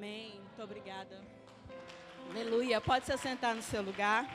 [0.00, 0.40] Amém.
[0.40, 1.20] Muito obrigada.
[2.30, 2.80] Aleluia.
[2.80, 4.26] Pode se sentar no seu lugar.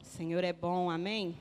[0.00, 1.36] O Senhor é bom, amém?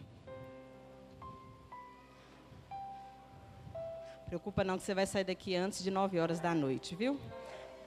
[4.28, 7.18] Preocupa não que você vai sair daqui antes de 9 horas da noite, viu?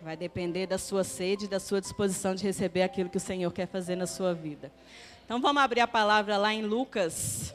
[0.00, 3.66] Vai depender da sua sede da sua disposição de receber aquilo que o Senhor quer
[3.66, 4.72] fazer na sua vida.
[5.26, 7.54] Então vamos abrir a palavra lá em Lucas.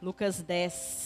[0.00, 1.05] Lucas 10.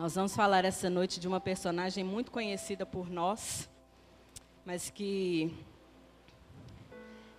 [0.00, 3.68] Nós vamos falar essa noite de uma personagem muito conhecida por nós,
[4.64, 5.54] mas que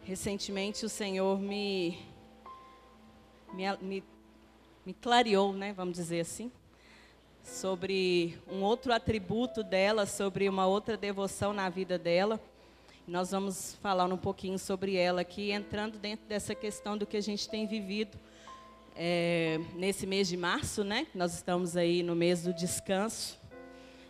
[0.04, 1.98] recentemente o Senhor me,
[3.52, 4.04] me, me,
[4.86, 6.52] me clareou, né, vamos dizer assim,
[7.44, 12.40] sobre um outro atributo dela, sobre uma outra devoção na vida dela.
[13.08, 17.22] Nós vamos falar um pouquinho sobre ela aqui, entrando dentro dessa questão do que a
[17.22, 18.20] gente tem vivido
[18.96, 21.08] é, nesse mês de março, né?
[21.14, 23.40] Nós estamos aí no mês do descanso.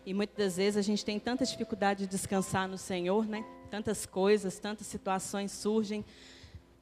[0.05, 3.45] E muitas das vezes a gente tem tanta dificuldade de descansar no Senhor, né?
[3.69, 6.03] Tantas coisas, tantas situações surgem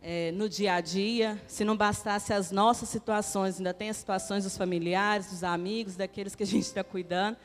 [0.01, 1.42] é, no dia a dia.
[1.48, 6.36] Se não bastasse as nossas situações, ainda tem as situações dos familiares, dos amigos, daqueles
[6.36, 7.38] que a gente está cuidando.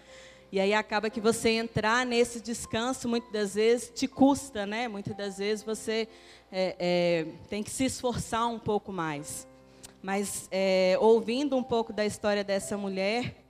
[0.53, 4.87] E aí acaba que você entrar nesse descanso, muitas das vezes, te custa, né?
[4.87, 6.07] Muitas das vezes você
[6.53, 9.49] é, é, tem que se esforçar um pouco mais.
[10.05, 13.43] Mas é, ouvindo um pouco da história dessa mulher,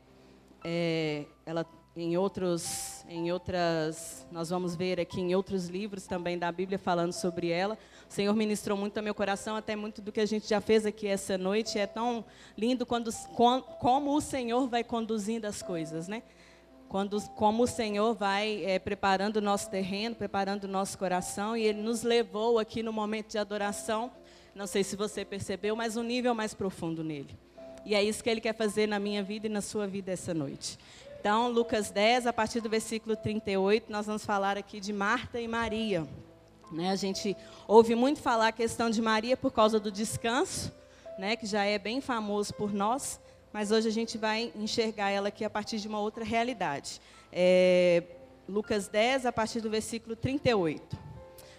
[0.65, 1.67] é, ela
[1.97, 7.13] em outros, em outras, nós vamos ver aqui em outros livros também da Bíblia falando
[7.13, 7.77] sobre ela.
[8.09, 10.87] O Senhor ministrou muito ao meu coração, até muito do que a gente já fez
[10.87, 11.77] aqui essa noite.
[11.77, 12.25] É tão
[12.57, 13.11] lindo quando,
[13.81, 16.23] como o Senhor vai conduzindo as coisas, né?
[16.89, 21.65] Quando, como o Senhor vai é, preparando o nosso terreno, preparando o nosso coração, e
[21.65, 24.13] Ele nos levou aqui no momento de adoração.
[24.55, 27.37] Não sei se você percebeu, mas um nível mais profundo nele.
[27.85, 30.33] E é isso que Ele quer fazer na minha vida e na sua vida essa
[30.33, 30.79] noite.
[31.21, 35.49] Então, Lucas 10, a partir do versículo 38, nós vamos falar aqui de Marta e
[35.49, 36.07] Maria.
[36.71, 37.37] Né, a gente
[37.67, 40.73] ouve muito falar a questão de Maria por causa do descanso,
[41.19, 43.21] né, que já é bem famoso por nós,
[43.53, 47.01] mas hoje a gente vai enxergar ela aqui a partir de uma outra realidade.
[47.33, 48.03] É,
[48.49, 51.04] Lucas 10, a partir do versículo 38.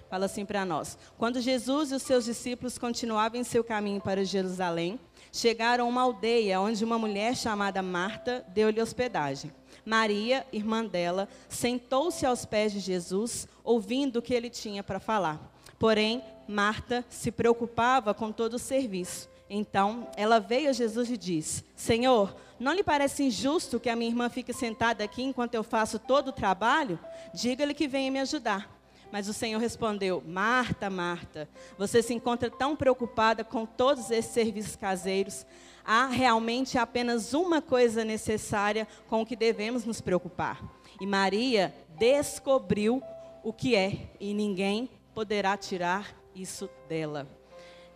[0.09, 4.23] Fala assim para nós: Quando Jesus e os seus discípulos continuavam em seu caminho para
[4.23, 4.99] Jerusalém,
[5.31, 9.51] chegaram a uma aldeia onde uma mulher chamada Marta deu-lhe hospedagem.
[9.85, 15.51] Maria, irmã dela, sentou-se aos pés de Jesus, ouvindo o que ele tinha para falar.
[15.77, 19.29] Porém, Marta se preocupava com todo o serviço.
[19.49, 24.09] Então, ela veio a Jesus e disse: Senhor, não lhe parece injusto que a minha
[24.09, 26.99] irmã fique sentada aqui enquanto eu faço todo o trabalho?
[27.33, 28.75] Diga-lhe que venha me ajudar.
[29.11, 34.75] Mas o Senhor respondeu: Marta, Marta, você se encontra tão preocupada com todos esses serviços
[34.75, 35.45] caseiros.
[35.83, 40.63] Há realmente apenas uma coisa necessária com o que devemos nos preocupar.
[40.99, 43.01] E Maria descobriu
[43.43, 47.27] o que é, e ninguém poderá tirar isso dela.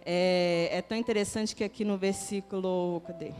[0.06, 3.01] É, é tão interessante que aqui no versículo.
[3.06, 3.33] Cadê?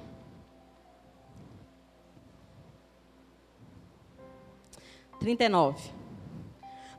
[5.20, 5.99] Trinta e nove.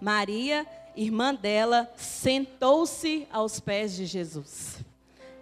[0.00, 0.66] Maria,
[0.96, 4.78] irmã dela, sentou-se aos pés de Jesus.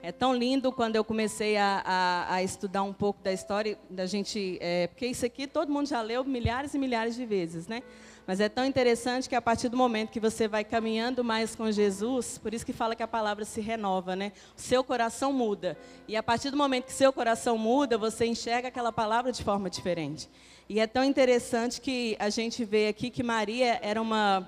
[0.03, 4.07] É tão lindo quando eu comecei a, a, a estudar um pouco da história da
[4.07, 7.83] gente, é, porque isso aqui todo mundo já leu milhares e milhares de vezes, né?
[8.27, 11.71] Mas é tão interessante que a partir do momento que você vai caminhando mais com
[11.73, 14.33] Jesus, por isso que fala que a palavra se renova, né?
[14.57, 15.79] O seu coração muda.
[16.07, 19.71] E a partir do momento que seu coração muda, você enxerga aquela palavra de forma
[19.71, 20.29] diferente.
[20.71, 24.47] E é tão interessante que a gente vê aqui que Maria era uma,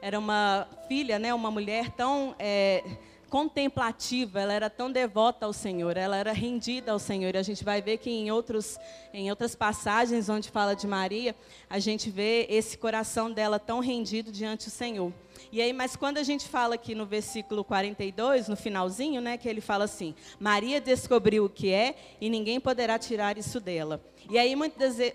[0.00, 2.82] era uma filha, né, uma mulher tão é,
[3.28, 7.34] contemplativa, ela era tão devota ao Senhor, ela era rendida ao Senhor.
[7.34, 8.78] E a gente vai ver que em, outros,
[9.12, 11.34] em outras passagens onde fala de Maria,
[11.68, 15.12] a gente vê esse coração dela tão rendido diante do Senhor.
[15.52, 19.48] E aí, mas quando a gente fala aqui no versículo 42, no finalzinho, né, que
[19.48, 24.02] ele fala assim: Maria descobriu o que é e ninguém poderá tirar isso dela.
[24.28, 25.14] E aí, muitas vezes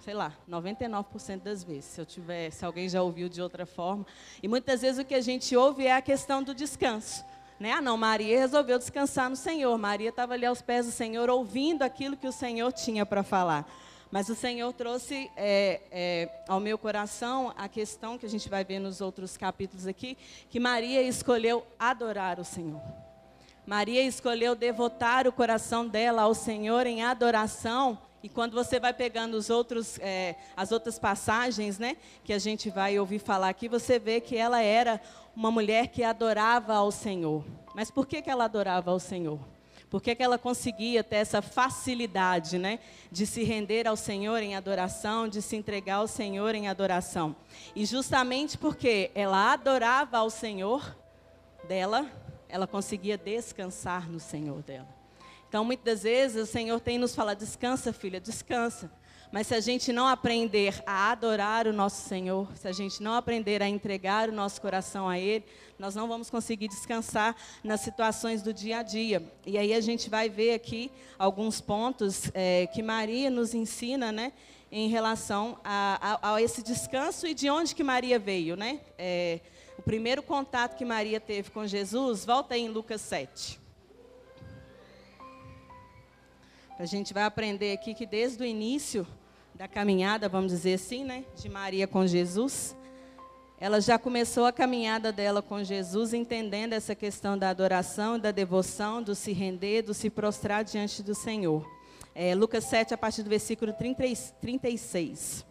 [0.00, 4.06] sei lá, 99% das vezes, se eu tiver, se alguém já ouviu de outra forma.
[4.42, 7.24] E muitas vezes o que a gente ouve é a questão do descanso.
[7.58, 7.72] Né?
[7.72, 9.76] Ah, não, Maria resolveu descansar no Senhor.
[9.76, 13.70] Maria estava ali aos pés do Senhor, ouvindo aquilo que o Senhor tinha para falar.
[14.10, 18.64] Mas o Senhor trouxe é, é, ao meu coração a questão que a gente vai
[18.64, 20.16] ver nos outros capítulos aqui,
[20.48, 22.80] que Maria escolheu adorar o Senhor.
[23.66, 29.34] Maria escolheu devotar o coração dela ao Senhor em adoração E quando você vai pegando
[29.34, 33.98] os outros, é, as outras passagens, né, que a gente vai ouvir falar aqui, você
[33.98, 35.00] vê que ela era
[35.34, 37.44] uma mulher que adorava ao Senhor.
[37.74, 39.40] Mas por que, que ela adorava ao Senhor?
[39.88, 42.78] Por que, que ela conseguia ter essa facilidade, né,
[43.10, 47.34] de se render ao Senhor em adoração, de se entregar ao Senhor em adoração?
[47.74, 50.96] E justamente porque ela adorava ao Senhor
[51.66, 52.06] dela,
[52.48, 54.99] ela conseguia descansar no Senhor dela.
[55.50, 58.88] Então, muitas vezes, o Senhor tem nos falado: descansa, filha, descansa.
[59.32, 63.14] Mas se a gente não aprender a adorar o nosso Senhor, se a gente não
[63.14, 65.44] aprender a entregar o nosso coração a Ele,
[65.76, 67.34] nós não vamos conseguir descansar
[67.64, 69.24] nas situações do dia a dia.
[69.44, 74.32] E aí a gente vai ver aqui alguns pontos é, que Maria nos ensina, né?
[74.70, 78.80] Em relação a, a, a, esse descanso e de onde que Maria veio, né?
[78.96, 79.40] É,
[79.76, 83.59] o primeiro contato que Maria teve com Jesus, volta aí em Lucas 7.
[86.80, 89.06] A gente vai aprender aqui que desde o início
[89.54, 92.74] da caminhada, vamos dizer assim, né, de Maria com Jesus,
[93.58, 99.02] ela já começou a caminhada dela com Jesus, entendendo essa questão da adoração, da devoção,
[99.02, 101.70] do se render, do se prostrar diante do Senhor.
[102.14, 104.02] É, Lucas 7, a partir do versículo 30,
[104.40, 105.44] 36.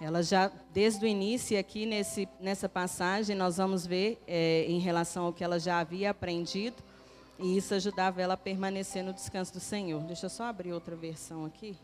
[0.00, 5.26] Ela já, desde o início, aqui nesse, nessa passagem, nós vamos ver é, em relação
[5.26, 6.82] ao que ela já havia aprendido,
[7.38, 10.02] e isso ajudava ela a permanecer no descanso do Senhor.
[10.02, 11.76] Deixa eu só abrir outra versão aqui.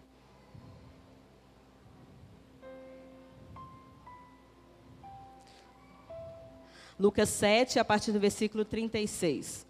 [6.98, 9.66] Lucas 7, a partir do versículo 36.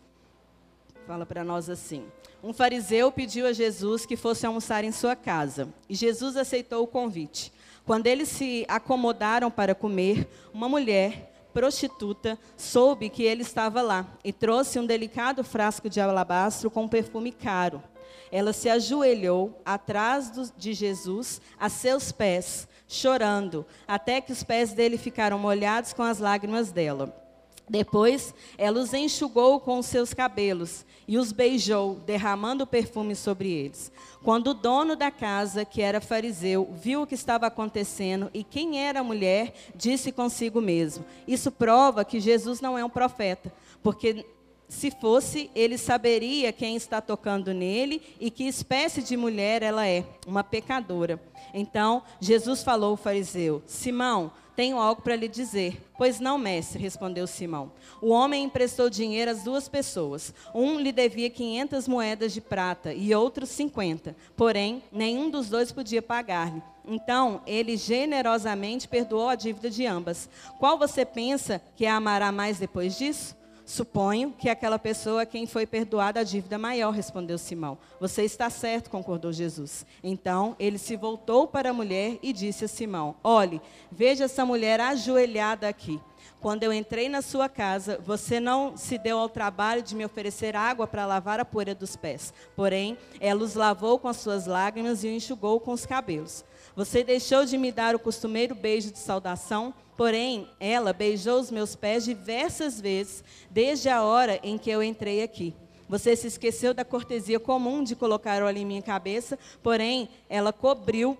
[1.06, 2.06] Fala para nós assim:
[2.42, 6.86] Um fariseu pediu a Jesus que fosse almoçar em sua casa, e Jesus aceitou o
[6.86, 7.52] convite.
[7.84, 14.32] Quando eles se acomodaram para comer, uma mulher prostituta soube que ele estava lá e
[14.32, 17.82] trouxe um delicado frasco de alabastro com um perfume caro.
[18.30, 24.96] Ela se ajoelhou atrás de Jesus, a seus pés, chorando, até que os pés dele
[24.96, 27.21] ficaram molhados com as lágrimas dela.
[27.68, 33.90] Depois, ela os enxugou com os seus cabelos e os beijou, derramando perfume sobre eles.
[34.22, 38.78] Quando o dono da casa, que era fariseu, viu o que estava acontecendo e quem
[38.78, 43.52] era a mulher, disse consigo mesmo: Isso prova que Jesus não é um profeta,
[43.82, 44.24] porque
[44.68, 50.02] se fosse, ele saberia quem está tocando nele e que espécie de mulher ela é,
[50.26, 51.20] uma pecadora.
[51.52, 55.80] Então, Jesus falou ao fariseu: Simão, tenho algo para lhe dizer.
[55.96, 57.72] Pois não, mestre, respondeu Simão.
[58.00, 60.34] O homem emprestou dinheiro às duas pessoas.
[60.54, 64.16] Um lhe devia 500 moedas de prata e outro 50.
[64.36, 66.62] Porém, nenhum dos dois podia pagar-lhe.
[66.84, 70.28] Então, ele generosamente perdoou a dívida de ambas.
[70.58, 73.36] Qual você pensa que a amará mais depois disso?
[73.72, 77.78] Suponho que aquela pessoa a quem foi perdoada a dívida maior, respondeu Simão.
[77.98, 79.86] Você está certo, concordou Jesus.
[80.04, 84.78] Então ele se voltou para a mulher e disse a Simão: Olhe, veja essa mulher
[84.78, 85.98] ajoelhada aqui.
[86.38, 90.54] Quando eu entrei na sua casa, você não se deu ao trabalho de me oferecer
[90.54, 92.34] água para lavar a poeira dos pés.
[92.54, 96.44] Porém, ela os lavou com as suas lágrimas e o enxugou com os cabelos.
[96.74, 101.76] Você deixou de me dar o costumeiro beijo de saudação, porém, ela beijou os meus
[101.76, 105.54] pés diversas vezes, desde a hora em que eu entrei aqui.
[105.86, 111.18] Você se esqueceu da cortesia comum de colocar óleo em minha cabeça, porém, ela cobriu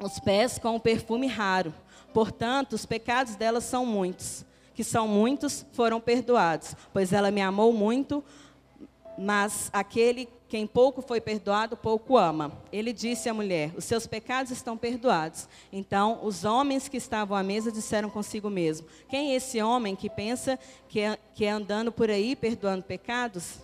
[0.00, 1.74] os pés com um perfume raro.
[2.14, 7.74] Portanto, os pecados dela são muitos, que são muitos, foram perdoados, pois ela me amou
[7.74, 8.24] muito,
[9.18, 12.52] mas aquele quem pouco foi perdoado, pouco ama.
[12.72, 15.46] Ele disse à mulher: Os seus pecados estão perdoados.
[15.70, 20.08] Então, os homens que estavam à mesa disseram consigo mesmo: Quem é esse homem que
[20.08, 23.58] pensa que é, que é andando por aí perdoando pecados?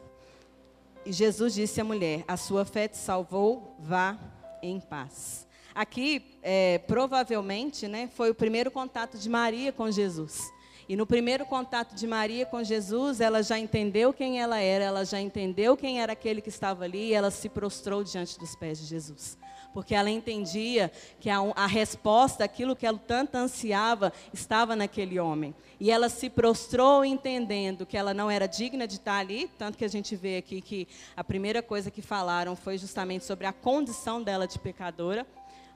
[1.07, 4.19] E Jesus disse à mulher: A sua fé te salvou, vá
[4.63, 5.47] em paz.
[5.75, 10.53] Aqui, é, provavelmente, né, foi o primeiro contato de Maria com Jesus.
[10.87, 15.05] E no primeiro contato de Maria com Jesus, ela já entendeu quem ela era, ela
[15.05, 18.79] já entendeu quem era aquele que estava ali, e ela se prostrou diante dos pés
[18.79, 19.39] de Jesus.
[19.73, 25.55] Porque ela entendia que a, a resposta, aquilo que ela tanto ansiava, estava naquele homem.
[25.81, 29.85] E ela se prostrou entendendo que ela não era digna de estar ali, tanto que
[29.85, 30.87] a gente vê aqui que
[31.17, 35.27] a primeira coisa que falaram foi justamente sobre a condição dela de pecadora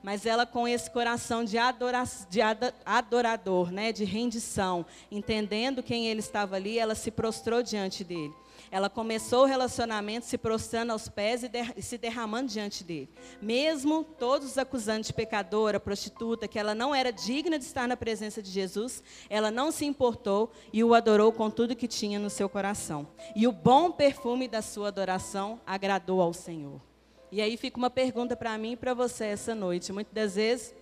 [0.02, 2.40] mas ela com esse coração de, adora, de
[2.85, 8.35] adorador, né, de rendição, entendendo quem ele estava ali, ela se prostrou diante dele.
[8.71, 13.09] Ela começou o relacionamento se prostrando aos pés e, der, e, se derramando diante dele.
[13.40, 17.97] Mesmo todos os acusando de pecadora, prostituta, que ela não era digna de estar na
[17.97, 22.31] presença de Jesus, ela não se importou e o adorou com tudo que tinha no
[22.31, 23.09] seu coração.
[23.35, 26.88] E o bom perfume da sua adoração agradou ao Senhor.
[27.30, 29.92] E aí fica uma pergunta para mim e para você essa noite.
[29.92, 30.75] Muitas das vezes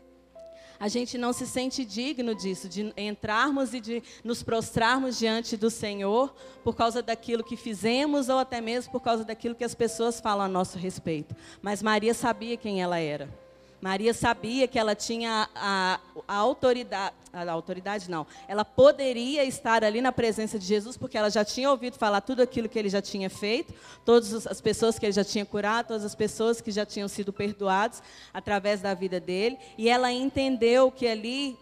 [0.78, 5.70] a gente não se sente digno disso, de entrarmos e de nos prostrarmos diante do
[5.70, 10.20] Senhor por causa daquilo que fizemos ou até mesmo por causa daquilo que as pessoas
[10.20, 11.34] falam a nosso respeito.
[11.62, 13.45] Mas Maria sabia quem ela era.
[13.80, 20.00] Maria sabia que ela tinha a, a, autoridade, a autoridade não, ela poderia estar ali
[20.00, 23.02] na presença de Jesus, porque ela já tinha ouvido falar tudo aquilo que ele já
[23.02, 26.86] tinha feito, todas as pessoas que ele já tinha curado, todas as pessoas que já
[26.86, 28.02] tinham sido perdoadas
[28.32, 31.58] através da vida dele, e ela entendeu que ali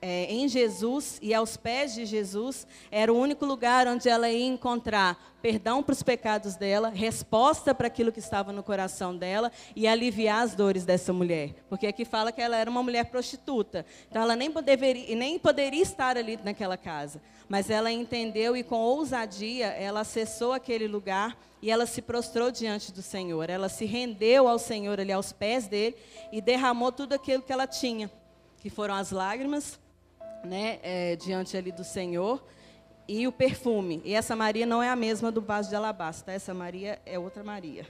[0.00, 4.46] é, em Jesus e aos pés de Jesus, era o único lugar onde ela ia
[4.46, 9.86] encontrar perdão para os pecados dela, resposta para aquilo que estava no coração dela e
[9.86, 11.54] aliviar as dores dessa mulher.
[11.68, 13.86] Porque aqui fala que ela era uma mulher prostituta.
[14.10, 17.20] Então ela nem poderia, nem poderia estar ali naquela casa.
[17.48, 22.92] Mas ela entendeu e com ousadia ela acessou aquele lugar e ela se prostrou diante
[22.92, 23.48] do Senhor.
[23.48, 25.96] Ela se rendeu ao Senhor ali aos pés dele
[26.32, 28.10] e derramou tudo aquilo que ela tinha,
[28.60, 29.78] que foram as lágrimas,
[30.44, 32.42] né, é, diante ali do Senhor,
[33.06, 34.02] e o perfume.
[34.04, 36.32] E essa Maria não é a mesma do vaso de alabastro, tá?
[36.32, 37.86] essa Maria é outra Maria.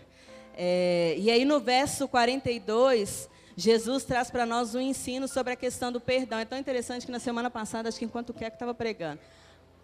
[0.57, 5.91] É, e aí no verso 42, Jesus traz para nós um ensino sobre a questão
[5.91, 6.39] do perdão.
[6.39, 9.21] É tão interessante que na semana passada, acho que enquanto o Keco estava pregando,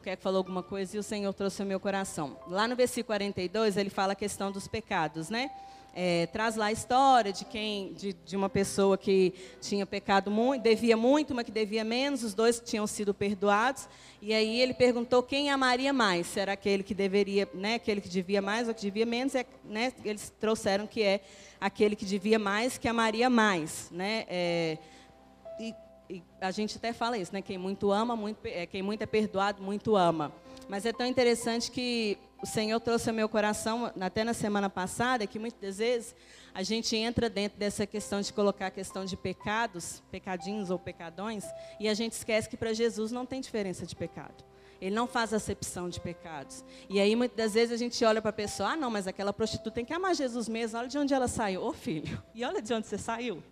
[0.01, 2.39] o Keco falou alguma coisa e o Senhor trouxe ao meu coração.
[2.47, 5.51] Lá no versículo 42, ele fala a questão dos pecados, né?
[5.95, 10.63] É, traz lá a história de quem, de, de, uma pessoa que tinha pecado muito,
[10.63, 13.89] devia muito, uma que devia menos, os dois tinham sido perdoados.
[14.21, 18.09] E aí ele perguntou quem amaria mais, se era aquele que deveria, né, aquele que
[18.09, 19.35] devia mais ou que devia menos.
[19.35, 21.21] É, né, eles trouxeram que é
[21.61, 24.25] aquele que devia mais que amaria mais, né?
[24.29, 24.79] É,
[25.61, 25.75] e,
[26.11, 27.41] e, a gente até fala isso, né?
[27.41, 30.33] Quem muito ama, muito, é, quem muito é perdoado, muito ama.
[30.69, 35.27] Mas é tão interessante que o Senhor trouxe ao meu coração, até na semana passada,
[35.27, 36.15] que muitas vezes
[36.53, 41.43] a gente entra dentro dessa questão de colocar a questão de pecados, pecadinhos ou pecadões,
[41.81, 44.45] e a gente esquece que para Jesus não tem diferença de pecado.
[44.79, 46.63] Ele não faz acepção de pecados.
[46.91, 49.33] E aí, muitas das vezes, a gente olha para a pessoa, ah, não, mas aquela
[49.33, 51.65] prostituta tem que amar Jesus mesmo, olha de onde ela saiu.
[51.65, 53.43] Ô filho, e olha de onde você saiu.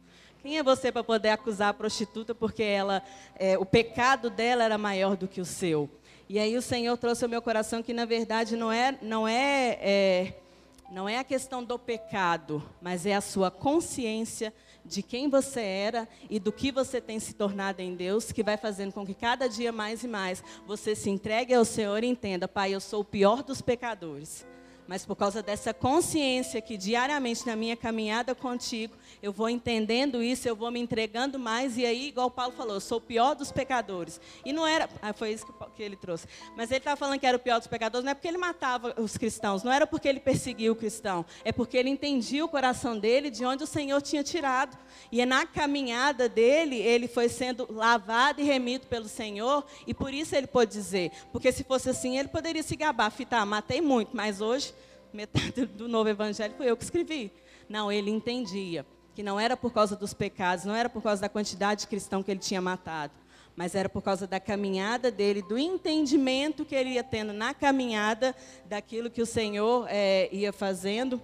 [0.42, 3.02] Quem é você para poder acusar a prostituta porque ela,
[3.36, 5.88] é, o pecado dela era maior do que o seu?
[6.32, 9.78] E aí o Senhor trouxe ao meu coração que na verdade não é, não é,
[9.82, 10.34] é
[10.90, 14.50] não é a questão do pecado, mas é a sua consciência
[14.82, 18.56] de quem você era e do que você tem se tornado em Deus, que vai
[18.56, 22.48] fazendo com que cada dia mais e mais você se entregue ao Senhor e entenda,
[22.48, 24.46] Pai, eu sou o pior dos pecadores
[24.86, 30.48] mas por causa dessa consciência que diariamente na minha caminhada contigo, eu vou entendendo isso,
[30.48, 33.52] eu vou me entregando mais, e aí, igual Paulo falou, eu sou o pior dos
[33.52, 34.20] pecadores.
[34.44, 36.26] E não era, ah, foi isso que, ele trouxe.
[36.56, 38.92] Mas ele estava falando que era o pior dos pecadores, não é porque ele matava
[39.00, 42.98] os cristãos, não era porque ele perseguia o cristão, é porque ele entendia o coração
[42.98, 44.76] dele de onde o Senhor tinha tirado.
[45.12, 50.12] E é na caminhada dele, ele foi sendo lavado e remido pelo Senhor, e por
[50.12, 54.16] isso ele pôde dizer, porque se fosse assim, ele poderia se gabar, fitar, matei muito,
[54.16, 54.74] mas hoje
[55.12, 57.30] metade do novo evangelho foi eu que escrevi.
[57.68, 61.28] Não, ele entendia que não era por causa dos pecados, não era por causa da
[61.28, 63.12] quantidade de cristão que ele tinha matado,
[63.54, 68.34] mas era por causa da caminhada dele, do entendimento que ele ia tendo na caminhada
[68.66, 71.20] daquilo que o Senhor é, ia fazendo.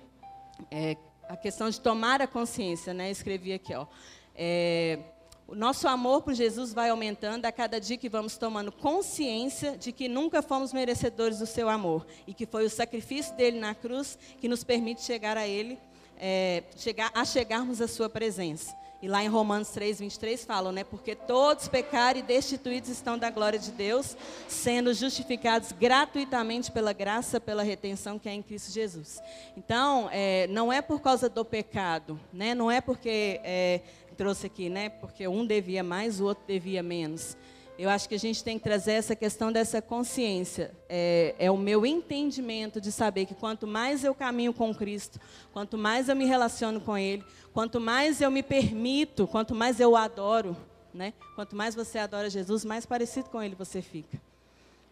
[0.71, 0.97] É,
[1.29, 3.11] a questão de tomar a consciência, né?
[3.11, 3.87] Escrevi aqui, ó.
[4.35, 4.99] É,
[5.47, 9.93] o nosso amor por Jesus vai aumentando a cada dia que vamos tomando consciência de
[9.93, 14.19] que nunca fomos merecedores do seu amor e que foi o sacrifício dele na cruz
[14.39, 15.79] que nos permite chegar a ele,
[16.19, 18.77] é, chegar, a chegarmos à sua presença.
[19.01, 20.83] E lá em Romanos 3, 23 falam, né?
[20.83, 24.17] Porque todos pecaram e destituídos estão da glória de Deus,
[24.49, 29.23] sendo justificados gratuitamente pela graça, pela retenção que é em Cristo Jesus.
[29.57, 32.57] Então, é, não é por causa do pecado, né?
[32.57, 33.83] Não é porque é,
[34.17, 34.89] trouxe aqui, né?
[34.89, 37.37] Porque um devia mais, o outro devia menos.
[37.79, 40.73] Eu acho que a gente tem que trazer essa questão dessa consciência.
[40.89, 45.21] É, é, o meu entendimento de saber que quanto mais eu caminho com Cristo,
[45.53, 49.95] quanto mais eu me relaciono com Ele, quanto mais eu me permito, quanto mais eu
[49.95, 50.57] adoro,
[50.93, 51.15] né?
[51.37, 54.21] Quanto mais você adora Jesus, mais parecido com Ele você fica.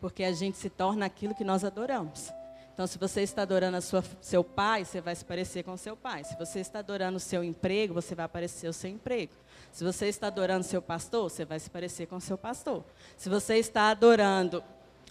[0.00, 2.32] Porque a gente se torna aquilo que nós adoramos.
[2.72, 6.22] Então, se você está adorando sua, seu pai, você vai se parecer com seu pai.
[6.22, 9.32] Se você está adorando o seu emprego, você vai parecer o seu emprego.
[9.76, 12.82] Se você está adorando seu pastor, você vai se parecer com seu pastor.
[13.14, 14.64] Se você está adorando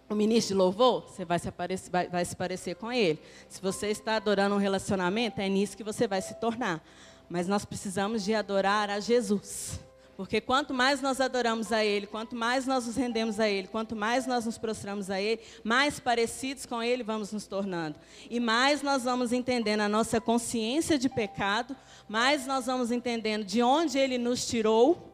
[0.09, 3.21] o ministro de louvor, você vai se, aparecer, vai, vai se parecer com ele.
[3.47, 6.83] Se você está adorando um relacionamento, é nisso que você vai se tornar.
[7.29, 9.79] Mas nós precisamos de adorar a Jesus.
[10.15, 13.95] Porque quanto mais nós adoramos a Ele, quanto mais nós nos rendemos a Ele, quanto
[13.95, 17.99] mais nós nos prostramos a Ele, mais parecidos com Ele vamos nos tornando.
[18.29, 21.75] E mais nós vamos entendendo a nossa consciência de pecado,
[22.07, 25.11] mais nós vamos entendendo de onde Ele nos tirou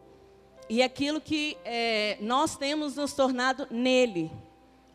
[0.70, 4.32] e aquilo que é, nós temos nos tornado nele,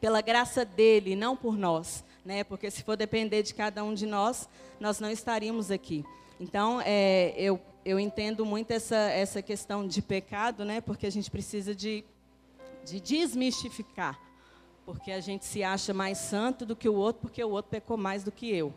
[0.01, 2.03] pela graça dele, não por nós.
[2.25, 2.45] Né?
[2.45, 4.49] Porque se for depender de cada um de nós,
[4.81, 6.03] nós não estaríamos aqui.
[6.41, 10.81] Então, é, eu eu entendo muito essa, essa questão de pecado, né?
[10.81, 12.05] Porque a gente precisa de,
[12.85, 14.21] de desmistificar.
[14.85, 17.97] Porque a gente se acha mais santo do que o outro, porque o outro pecou
[17.97, 18.75] mais do que eu.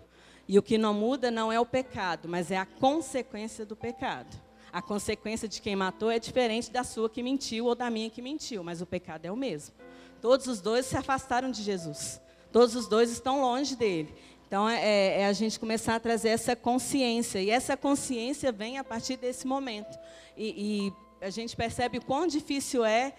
[0.48, 4.40] E o que não muda não é o pecado, mas é a consequência do pecado.
[4.72, 8.22] A consequência de quem matou é diferente da sua que mentiu ou da minha que
[8.22, 9.74] mentiu, mas o pecado é o mesmo.
[10.22, 12.22] Todos os dois se afastaram de Jesus.
[12.52, 14.14] Todos os dois estão longe dele.
[14.50, 17.40] Então, é, é, é, a gente começar a trazer essa consciência.
[17.40, 19.96] E essa consciência vem a partir desse momento.
[20.36, 20.90] E,
[21.22, 23.14] e a gente percebe o quão difícil é,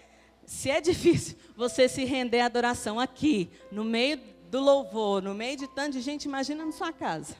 [0.45, 5.55] se é difícil, você se render à adoração aqui, no meio do louvor, no meio
[5.55, 7.33] de tanta gente, imagina na sua casa.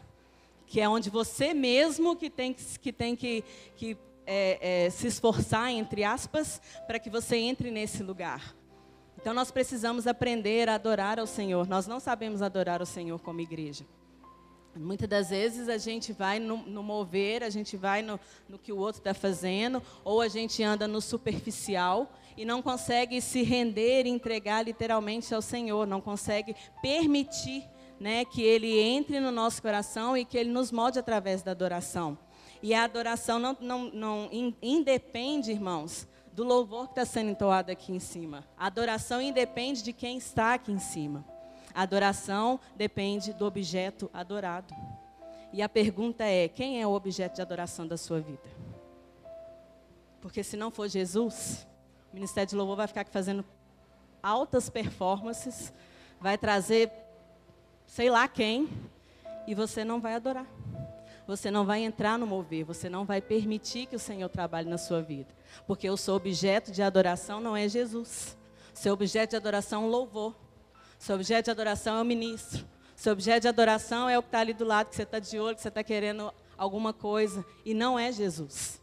[0.66, 3.44] Que é onde você mesmo que tem que, tem que,
[3.76, 8.56] que é, é, se esforçar, entre aspas, para que você entre nesse lugar.
[9.22, 11.68] Então nós precisamos aprender a adorar ao Senhor.
[11.68, 13.86] Nós não sabemos adorar o Senhor como igreja.
[14.76, 18.72] Muitas das vezes a gente vai no, no mover, a gente vai no, no que
[18.72, 24.06] o outro está fazendo, ou a gente anda no superficial e não consegue se render
[24.06, 27.64] e entregar literalmente ao Senhor, não consegue permitir
[28.00, 32.18] né, que Ele entre no nosso coração e que Ele nos molde através da adoração.
[32.64, 34.30] E a adoração não, não, não
[34.62, 38.46] independe, irmãos, do louvor que está sendo entoado aqui em cima.
[38.58, 41.26] A adoração independe de quem está aqui em cima.
[41.74, 44.74] A adoração depende do objeto adorado.
[45.54, 48.50] E a pergunta é: quem é o objeto de adoração da sua vida?
[50.22, 51.68] Porque se não for Jesus,
[52.12, 53.44] o Ministério de Louvor vai ficar aqui fazendo
[54.22, 55.74] altas performances,
[56.20, 56.92] vai trazer
[57.92, 58.70] sei lá quem,
[59.46, 60.46] e você não vai adorar.
[61.32, 64.78] Você não vai entrar no mover, você não vai permitir que o Senhor trabalhe na
[64.78, 65.34] sua vida.
[65.66, 68.38] Porque o seu objeto de adoração não é Jesus.
[68.74, 70.36] Seu objeto de adoração é o louvor.
[71.00, 72.66] Seu objeto de adoração é o ministro.
[72.98, 75.40] Seu objeto de adoração é o que está ali do lado, que você está de
[75.40, 77.46] olho, que você está querendo alguma coisa.
[77.64, 78.82] E não é Jesus.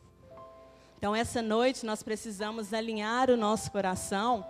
[0.96, 4.42] Então, essa noite, nós precisamos alinhar o nosso coração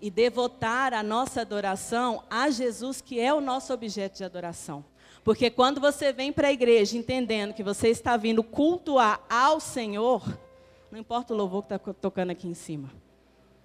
[0.00, 4.84] e devotar a nossa adoração a Jesus, que é o nosso objeto de adoração.
[5.28, 10.26] Porque quando você vem para a igreja entendendo que você está vindo cultuar ao Senhor,
[10.90, 12.90] não importa o louvor que está tocando aqui em cima.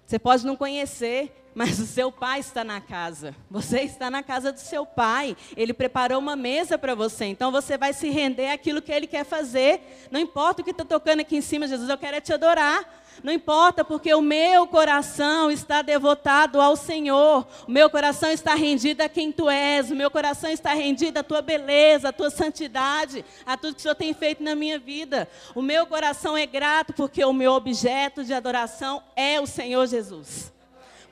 [0.04, 3.34] Você pode não conhecer, mas o seu pai está na casa.
[3.50, 5.34] Você está na casa do seu pai.
[5.56, 7.24] Ele preparou uma mesa para você.
[7.24, 9.80] Então você vai se render àquilo que ele quer fazer.
[10.10, 13.03] Não importa o que está tocando aqui em cima, Jesus, eu quero é te adorar.
[13.22, 17.46] Não importa, porque o meu coração está devotado ao Senhor.
[17.66, 19.90] O meu coração está rendido a quem tu és.
[19.90, 23.82] O meu coração está rendido à tua beleza, à tua santidade, a tudo que o
[23.82, 25.28] Senhor tem feito na minha vida.
[25.54, 30.53] O meu coração é grato porque o meu objeto de adoração é o Senhor Jesus.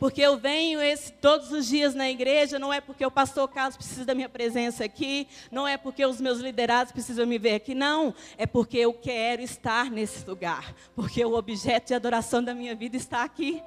[0.02, 3.76] Porque eu venho esse, todos os dias na igreja, não é porque o pastor Carlos
[3.76, 7.72] precisa da minha presença aqui, não é porque os meus liderados precisam me ver aqui,
[7.72, 8.12] não.
[8.36, 10.74] É porque eu quero estar nesse lugar.
[10.96, 13.62] Porque o objeto de adoração da minha vida está aqui.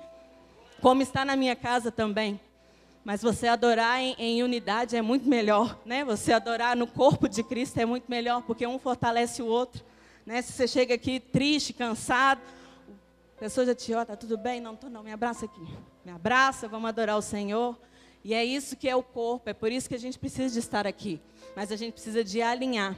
[0.82, 2.38] Como está na minha casa também.
[3.06, 6.04] Mas você adorar em, em, unidade é muito melhor, né?
[6.04, 9.82] Você adorar no corpo de Cristo é muito melhor, porque um fortalece o outro.
[10.26, 10.41] Né?
[10.41, 12.41] Se você chega aqui triste, cansado,
[13.39, 14.62] pessoa já te olha, tá tudo bem?
[14.62, 15.67] Não, estou não, me abraça aqui.
[16.04, 17.78] Me abraça, vamos adorar o Senhor.
[18.24, 20.60] E é isso que é o corpo, é por isso que a gente precisa de
[20.60, 21.21] estar aqui.
[21.56, 22.98] Mas a gente precisa de alinhar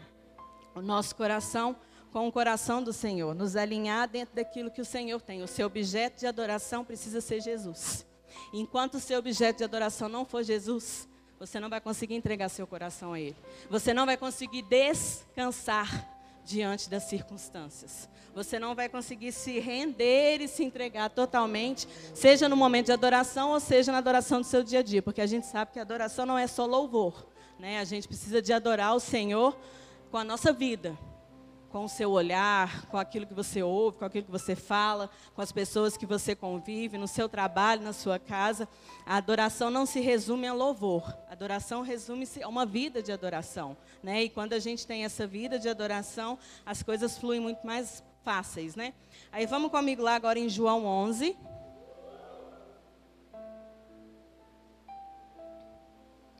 [0.73, 1.75] o nosso coração
[2.13, 5.43] com o coração do Senhor, nos alinhar dentro daquilo que o Senhor tem.
[5.43, 8.05] O seu objeto de adoração precisa ser Jesus.
[8.53, 11.07] Enquanto o seu objeto de adoração não for Jesus,
[11.39, 13.35] você não vai conseguir entregar seu coração a Ele.
[13.69, 16.16] Você não vai conseguir descansar
[16.47, 18.07] diante das circunstâncias.
[18.33, 23.51] Você não vai conseguir se render e se entregar totalmente, seja no momento de adoração
[23.51, 26.25] ou seja na adoração do seu dia a dia, porque a gente sabe que adoração
[26.25, 27.27] não é só louvor,
[27.59, 27.79] né?
[27.79, 29.57] A gente precisa de adorar o Senhor
[30.09, 30.97] com a nossa vida.
[31.69, 35.41] Com o seu olhar, com aquilo que você ouve, com aquilo que você fala, com
[35.41, 38.67] as pessoas que você convive, no seu trabalho, na sua casa.
[39.05, 41.15] A adoração não se resume a louvor.
[41.29, 43.75] A adoração resume-se a uma vida de adoração.
[44.01, 44.23] Né?
[44.23, 48.75] E quando a gente tem essa vida de adoração, as coisas fluem muito mais fáceis.
[48.75, 48.93] Né?
[49.31, 51.37] Aí vamos comigo lá agora em João 11.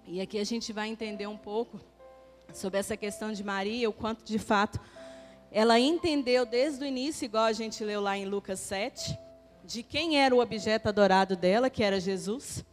[0.10, 1.82] E aqui a gente vai entender um pouco
[2.54, 4.80] sobre essa questão de Maria, o quanto de fato
[5.58, 9.18] ela entendeu desde o início, igual a gente leu lá em Lucas 7,
[9.66, 12.64] de quem era o objeto adorado dela, que era Jesus,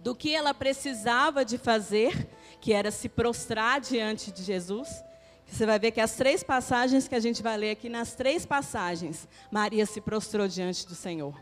[0.00, 2.30] do que ela precisava de fazer,
[2.62, 5.04] que era se prostrar diante de Jesus.
[5.44, 8.46] Você vai ver que as três passagens que a gente vai ler aqui, nas três
[8.46, 11.38] passagens, Maria se prostrou diante do Senhor.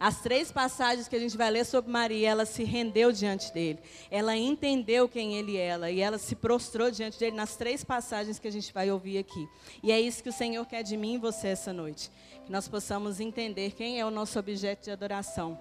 [0.00, 3.80] As três passagens que a gente vai ler sobre Maria, ela se rendeu diante dele.
[4.10, 8.46] Ela entendeu quem ele era e ela se prostrou diante dele nas três passagens que
[8.46, 9.48] a gente vai ouvir aqui.
[9.82, 12.10] E é isso que o Senhor quer de mim e você essa noite.
[12.46, 15.58] Que nós possamos entender quem é o nosso objeto de adoração.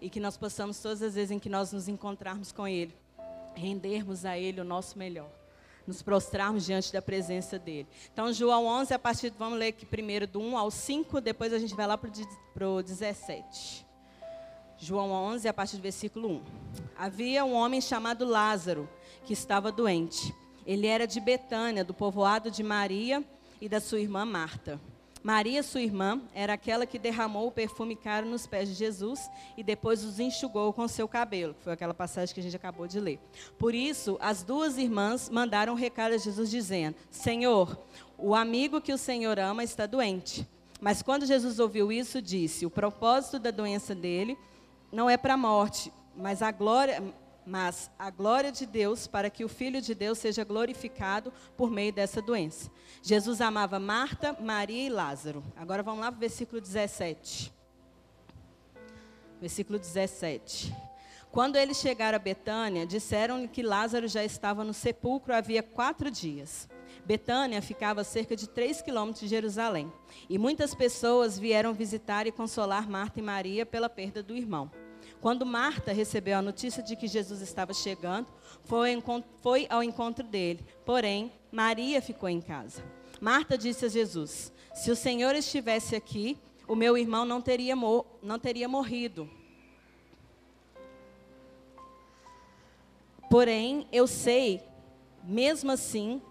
[0.00, 2.94] E que nós possamos, todas as vezes em que nós nos encontrarmos com Ele,
[3.54, 5.37] rendermos a Ele o nosso melhor
[5.88, 7.88] nos prostrarmos diante da presença dele.
[8.12, 11.58] Então, João 11, a partir, vamos ler aqui primeiro do 1 ao 5, depois a
[11.58, 13.86] gente vai lá para o 17.
[14.76, 16.42] João 11, a partir do versículo 1.
[16.94, 18.86] Havia um homem chamado Lázaro,
[19.24, 20.34] que estava doente.
[20.66, 23.24] Ele era de Betânia, do povoado de Maria
[23.58, 24.78] e da sua irmã Marta.
[25.28, 29.62] Maria, sua irmã, era aquela que derramou o perfume caro nos pés de Jesus e
[29.62, 33.20] depois os enxugou com seu cabelo, foi aquela passagem que a gente acabou de ler.
[33.58, 37.78] Por isso, as duas irmãs mandaram um recado a Jesus dizendo: Senhor,
[38.16, 40.48] o amigo que o Senhor ama está doente.
[40.80, 44.34] Mas quando Jesus ouviu isso, disse: O propósito da doença dele
[44.90, 47.02] não é para a morte, mas a glória
[47.48, 51.92] mas a glória de Deus para que o Filho de Deus seja glorificado por meio
[51.92, 52.70] dessa doença.
[53.02, 55.42] Jesus amava Marta, Maria e Lázaro.
[55.56, 57.52] Agora vamos lá para o versículo 17.
[59.40, 60.74] Versículo 17.
[61.30, 66.68] Quando eles chegaram a Betânia, disseram-lhe que Lázaro já estava no sepulcro havia quatro dias.
[67.04, 69.90] Betânia ficava a cerca de três quilômetros de Jerusalém.
[70.28, 74.70] E muitas pessoas vieram visitar e consolar Marta e Maria pela perda do irmão.
[75.20, 78.28] Quando Marta recebeu a notícia de que Jesus estava chegando,
[78.64, 80.64] foi, ao encontro dele.
[80.84, 82.84] Porém, Maria ficou em casa.
[83.20, 87.74] Marta disse a Jesus: Se o Senhor estivesse aqui, o meu irmão não teria,
[88.22, 89.28] não teria morrido.
[93.28, 94.62] Porém, eu sei,
[95.22, 96.22] mesmo assim,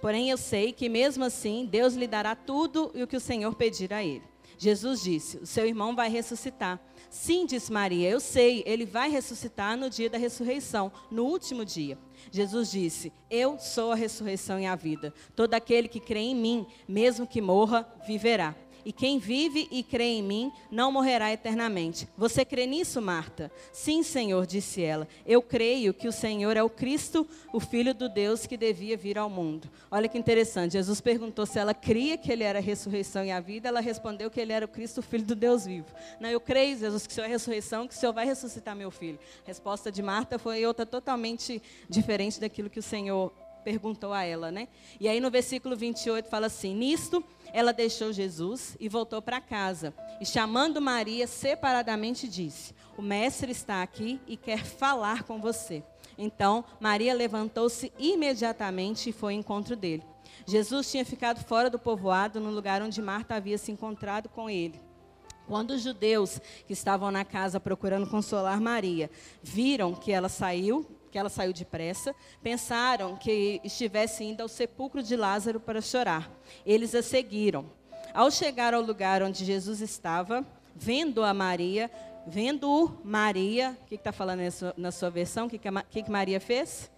[0.00, 3.92] porém eu sei que mesmo assim Deus lhe dará tudo o que o Senhor pedir
[3.92, 4.31] a ele.
[4.58, 6.80] Jesus disse: O seu irmão vai ressuscitar.
[7.10, 11.98] Sim, disse Maria, eu sei, ele vai ressuscitar no dia da ressurreição, no último dia.
[12.30, 15.12] Jesus disse: Eu sou a ressurreição e a vida.
[15.36, 18.54] Todo aquele que crê em mim, mesmo que morra, viverá.
[18.84, 22.08] E quem vive e crê em mim não morrerá eternamente.
[22.16, 23.50] Você crê nisso, Marta?
[23.72, 25.06] Sim, Senhor, disse ela.
[25.26, 29.18] Eu creio que o Senhor é o Cristo, o Filho do Deus que devia vir
[29.18, 29.70] ao mundo.
[29.90, 30.72] Olha que interessante.
[30.72, 33.68] Jesus perguntou se ela cria que ele era a ressurreição e a vida.
[33.68, 35.86] Ela respondeu que ele era o Cristo, o Filho do Deus vivo.
[36.20, 38.74] Não, eu creio, Jesus, que o Senhor é a ressurreição, que o Senhor vai ressuscitar
[38.74, 39.18] meu filho.
[39.44, 44.50] A resposta de Marta foi outra totalmente diferente daquilo que o Senhor perguntou a ela,
[44.50, 44.68] né?
[45.00, 49.94] E aí no versículo 28 fala assim: Nisto ela deixou Jesus e voltou para casa.
[50.20, 55.82] E chamando Maria separadamente disse: O mestre está aqui e quer falar com você.
[56.16, 60.04] Então Maria levantou-se imediatamente e foi ao encontro dele.
[60.46, 64.80] Jesus tinha ficado fora do povoado, no lugar onde Marta havia se encontrado com ele.
[65.46, 69.10] Quando os judeus que estavam na casa procurando consolar Maria
[69.42, 75.14] viram que ela saiu, que ela saiu depressa, pensaram que estivesse indo ao sepulcro de
[75.14, 76.32] Lázaro para chorar.
[76.64, 77.66] Eles a seguiram.
[78.14, 80.44] Ao chegar ao lugar onde Jesus estava,
[80.74, 81.90] vendo a Maria,
[82.26, 84.40] vendo Maria, o que está falando
[84.74, 85.46] na sua, versão?
[85.46, 86.90] O que, que, que Maria fez?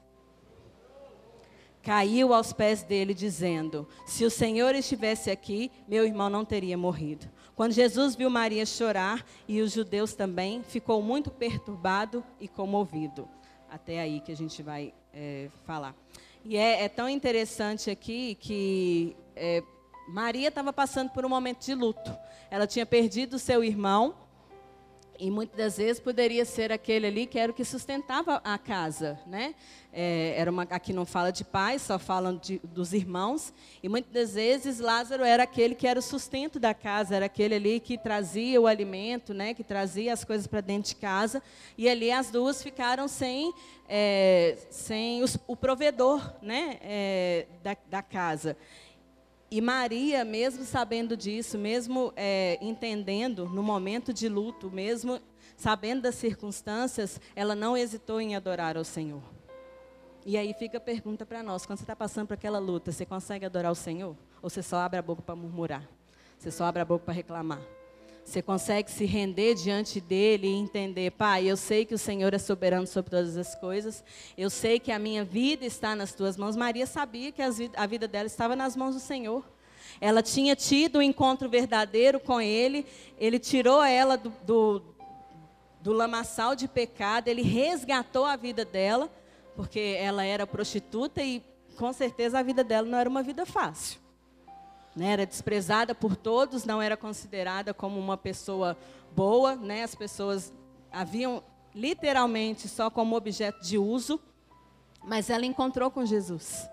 [1.82, 7.28] Caiu aos pés dele, dizendo: Se o Senhor estivesse aqui, meu irmão não teria morrido.
[7.56, 13.28] Quando Jesus viu Maria chorar e os judeus também, ficou muito perturbado e comovido
[13.74, 15.96] até aí que a gente vai é, falar.
[16.44, 19.62] E é, é, tão interessante aqui que é,
[20.08, 22.16] Maria estava passando por um momento de luto.
[22.50, 24.14] Ela tinha perdido seu irmão
[25.18, 29.18] e muitas das vezes poderia ser aquele ali que era o que sustentava a casa,
[29.26, 29.54] né?
[29.92, 33.52] É, era uma, aqui não fala de pai, só falam de, dos irmãos.
[33.80, 37.54] E muitas das vezes Lázaro era aquele que era o sustento da casa, era aquele
[37.54, 39.54] ali que trazia o alimento, né?
[39.54, 41.40] Que trazia as coisas para dentro de casa.
[41.78, 43.54] E ali as duas ficaram sem,
[43.88, 46.78] é, sem os, o provedor, né?
[46.82, 48.56] É, da, da casa.
[49.54, 55.20] E Maria, mesmo sabendo disso, mesmo é, entendendo no momento de luto, mesmo
[55.56, 59.22] sabendo das circunstâncias, ela não hesitou em adorar ao Senhor.
[60.26, 63.06] E aí fica a pergunta para nós: quando você está passando por aquela luta, você
[63.06, 64.16] consegue adorar o Senhor?
[64.42, 65.88] Ou você só abre a boca para murmurar?
[66.36, 67.60] Você só abre a boca para reclamar?
[68.24, 72.38] Você consegue se render diante dele e entender, Pai, eu sei que o Senhor é
[72.38, 74.02] soberano sobre todas as coisas,
[74.36, 76.56] eu sei que a minha vida está nas tuas mãos.
[76.56, 79.44] Maria sabia que a vida dela estava nas mãos do Senhor.
[80.00, 82.86] Ela tinha tido um encontro verdadeiro com ele,
[83.18, 84.82] ele tirou ela do, do,
[85.82, 89.12] do lamaçal de pecado, ele resgatou a vida dela,
[89.54, 91.42] porque ela era prostituta e
[91.76, 94.03] com certeza a vida dela não era uma vida fácil
[94.94, 98.76] né, era desprezada por todos, não era considerada como uma pessoa
[99.14, 100.52] boa, né, as pessoas
[100.92, 101.42] haviam
[101.74, 104.20] literalmente só como objeto de uso,
[105.02, 106.68] mas ela encontrou com Jesus.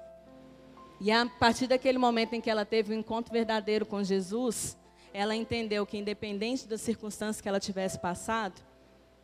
[1.00, 4.78] E a partir daquele momento em que ela teve um encontro verdadeiro com Jesus,
[5.12, 8.62] ela entendeu que, independente das circunstâncias que ela tivesse passado,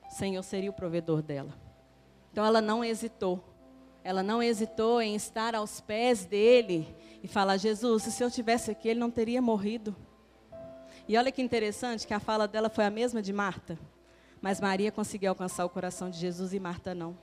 [0.09, 1.53] o Senhor seria o provedor dela.
[2.31, 3.43] Então ela não hesitou.
[4.07, 8.87] Ela não hesitou em estar aos pés dele e falar: Jesus, se eu tivesse aqui,
[8.87, 9.93] ele não teria morrido.
[11.09, 13.77] E olha que interessante que a fala dela foi a mesma de Marta.
[14.41, 17.17] Mas Maria conseguiu alcançar o coração de Jesus e Marta não.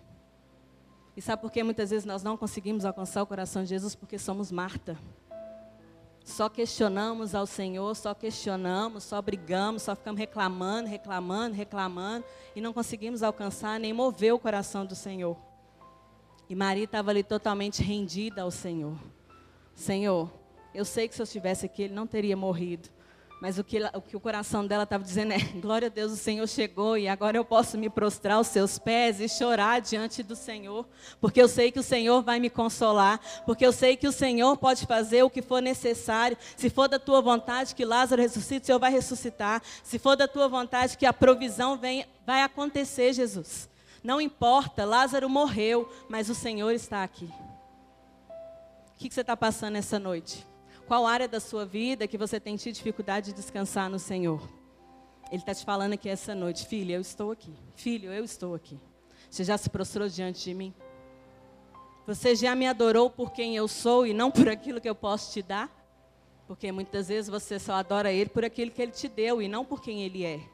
[1.17, 3.95] E sabe por que muitas vezes nós não conseguimos alcançar o coração de Jesus?
[3.95, 4.99] Porque somos Marta.
[6.23, 12.75] Só questionamos ao Senhor, só questionamos, só brigamos, só ficamos reclamando, reclamando, reclamando e não
[12.75, 15.54] conseguimos alcançar nem mover o coração do Senhor.
[16.49, 18.97] E Maria estava ali totalmente rendida ao Senhor.
[19.75, 20.31] Senhor,
[20.75, 22.89] eu sei que se eu estivesse aqui, ele não teria morrido.
[23.41, 26.17] Mas o que, o que o coração dela estava dizendo é: glória a Deus, o
[26.17, 30.35] Senhor chegou e agora eu posso me prostrar aos seus pés e chorar diante do
[30.35, 30.87] Senhor,
[31.21, 34.57] porque eu sei que o Senhor vai me consolar, porque eu sei que o Senhor
[34.57, 36.39] pode fazer o que for necessário.
[36.57, 39.61] Se for da tua vontade que Lázaro ressuscite, o Senhor vai ressuscitar.
[39.83, 43.69] Se for da tua vontade que a provisão venha, vai acontecer, Jesus.
[44.05, 47.25] Não importa, Lázaro morreu, mas o Senhor está aqui.
[47.25, 50.47] O que, você está passando essa noite?
[50.87, 54.47] Qual área da sua vida que você tem tido dificuldade de descansar no Senhor?
[55.33, 57.55] Ele está te falando aqui essa noite, filha, eu estou aqui.
[57.75, 58.79] Filho, eu estou aqui.
[59.31, 60.75] Você já se prostrou diante de mim?
[62.07, 65.33] Você já me adorou por quem eu sou e não por aquilo que eu posso
[65.33, 65.75] te dar?
[66.47, 69.65] Porque muitas vezes você só adora Ele por aquilo que Ele te deu e não
[69.65, 70.54] por quem Ele é.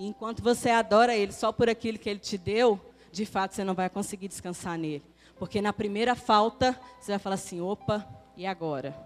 [0.00, 2.80] E enquanto você adora Ele só por aquilo que Ele te deu,
[3.12, 5.04] de fato você não vai conseguir descansar nele.
[5.38, 8.96] Porque na primeira falta, você vai falar assim: opa, e agora?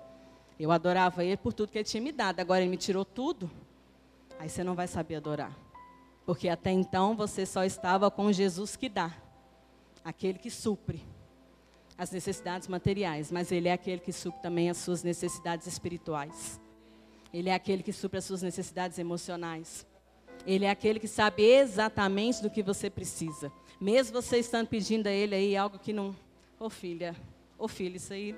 [0.57, 3.50] Eu adorava ele por tudo que ele tinha me dado, agora ele me tirou tudo.
[4.38, 5.52] Aí você não vai saber adorar.
[6.24, 9.12] Porque até então você só estava com Jesus que dá,
[10.04, 11.02] aquele que supre
[11.98, 16.61] as necessidades materiais, mas ele é aquele que supre também as suas necessidades espirituais.
[17.33, 19.85] Ele é aquele que supre as suas necessidades emocionais.
[20.46, 23.50] Ele é aquele que sabe exatamente do que você precisa.
[23.80, 26.14] Mesmo você estando pedindo a ele aí algo que não
[26.59, 27.16] Ô filha,
[27.59, 28.35] ô filho, isso aí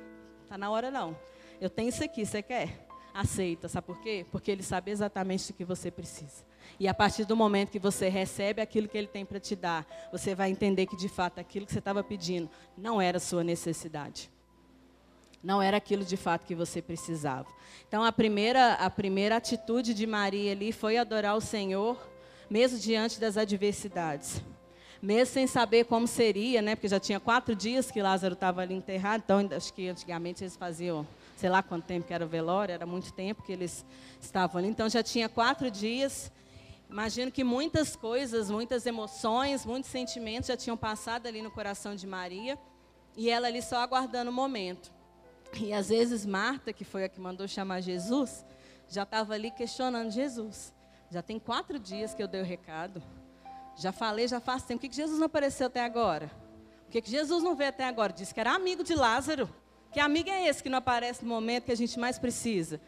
[0.49, 1.17] tá na hora não.
[1.61, 2.87] Eu tenho isso aqui, você quer?
[3.13, 4.27] Aceita, sabe por quê?
[4.33, 6.45] Porque ele sabe exatamente o que você precisa.
[6.81, 9.87] E a partir do momento que você recebe aquilo que ele tem para te dar,
[10.11, 14.31] você vai entender que de fato aquilo que você estava pedindo não era sua necessidade.
[15.47, 17.47] Não era aquilo de fato que você precisava.
[17.87, 21.97] Então a primeira, a primeira atitude de Maria ali foi adorar o Senhor,
[22.51, 24.43] mesmo diante das adversidades
[25.01, 26.75] mesmo sem saber como seria, né?
[26.75, 30.57] Porque já tinha quatro dias que Lázaro estava ali enterrado, então acho que antigamente eles
[30.57, 31.07] faziam,
[31.37, 33.85] sei lá quanto tempo que era o velório, era muito tempo que eles
[34.21, 34.69] estavam ali.
[34.69, 36.33] Então já tinha quatro dias.
[36.91, 42.07] Imagino que muitas coisas, muitas emoções, muitos sentimentos já tinham passado ali no coração de
[42.07, 42.59] Maria,
[43.15, 44.96] e ela ali só aguardando o momento.
[45.55, 48.45] E às vezes Marta, que foi a que mandou chamar Jesus,
[48.89, 50.75] já estava ali questionando Jesus.
[51.11, 53.03] Já tem quatro dias que eu dei o recado.
[53.77, 54.81] Já falei, já faz tempo.
[54.81, 56.31] Por que Jesus não apareceu até agora?
[56.85, 58.13] Por que Jesus não veio até agora?
[58.13, 59.49] Disse que era amigo de Lázaro.
[59.93, 62.81] Que amigo é esse que não aparece no momento que a gente mais precisa?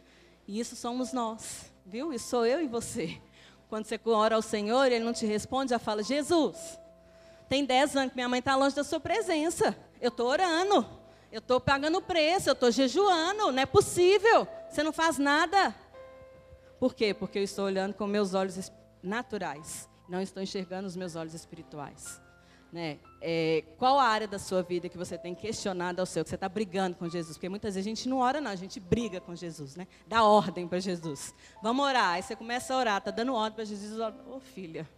[0.47, 2.13] E isso somos nós, viu?
[2.13, 3.21] Isso sou eu e você.
[3.69, 6.79] Quando você ora ao Senhor e Ele não te responde, já fala: Jesus,
[7.49, 9.77] tem 10 anos que minha mãe está longe da sua presença.
[10.01, 10.98] Eu estou orando.
[11.31, 12.49] Eu estou pagando preço.
[12.49, 13.53] Eu estou jejuando.
[13.53, 14.47] Não é possível.
[14.71, 15.75] Você não faz nada.
[16.79, 17.13] Por quê?
[17.13, 22.21] Porque eu estou olhando com meus olhos naturais não estou enxergando os meus olhos espirituais.
[22.73, 22.99] Né?
[23.21, 26.35] É, qual a área da sua vida que você tem questionado ao seu, que você
[26.35, 27.37] está brigando com Jesus?
[27.37, 29.87] Porque muitas vezes a gente não ora, não, a gente briga com Jesus, né?
[30.07, 31.35] Dá ordem para Jesus.
[31.63, 32.15] Vamos orar.
[32.15, 33.99] Aí você começa a orar, está dando ordem para Jesus.
[33.99, 34.89] Ô oh, filha,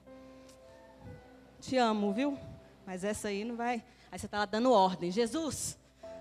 [1.60, 2.38] te amo, viu?
[2.84, 3.84] Mas essa aí não vai.
[4.10, 5.12] Aí você está lá dando ordem.
[5.12, 5.78] Jesus,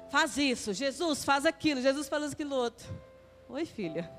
[0.10, 0.74] faz isso.
[0.74, 1.82] Jesus, faz aquilo.
[1.82, 2.88] Jesus faz aquilo outro.
[3.48, 4.10] Oi, filha.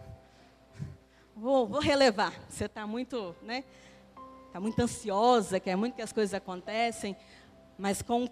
[1.36, 2.32] Vou, vou relevar.
[2.48, 3.64] Você está muito, né?
[4.46, 7.16] Está muito ansiosa, quer muito que as coisas acontecem,
[7.78, 8.28] mas com,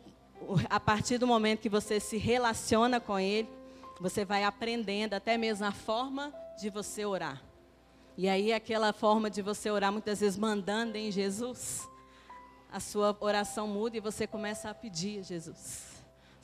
[0.69, 3.49] a partir do momento que você se relaciona com Ele,
[4.01, 7.41] você vai aprendendo até mesmo a forma de você orar.
[8.17, 11.89] E aí aquela forma de você orar muitas vezes mandando em Jesus,
[12.71, 15.98] a sua oração muda e você começa a pedir a Jesus.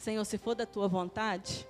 [0.05, 1.67] Senhor, se for da tua vontade,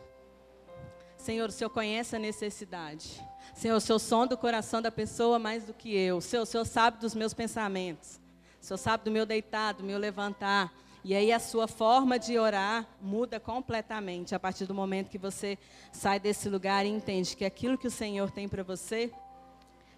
[1.16, 3.24] Senhor, o Senhor conhece a necessidade.
[3.54, 6.20] Senhor, o Senhor sonda o coração da pessoa mais do que eu.
[6.20, 8.20] Senhor, o Senhor sabe dos meus pensamentos.
[8.60, 10.72] O Senhor sabe do meu deitar, do meu levantar.
[11.04, 15.56] E aí a sua forma de orar muda completamente a partir do momento que você
[15.92, 19.12] sai desse lugar e entende que aquilo que o Senhor tem para você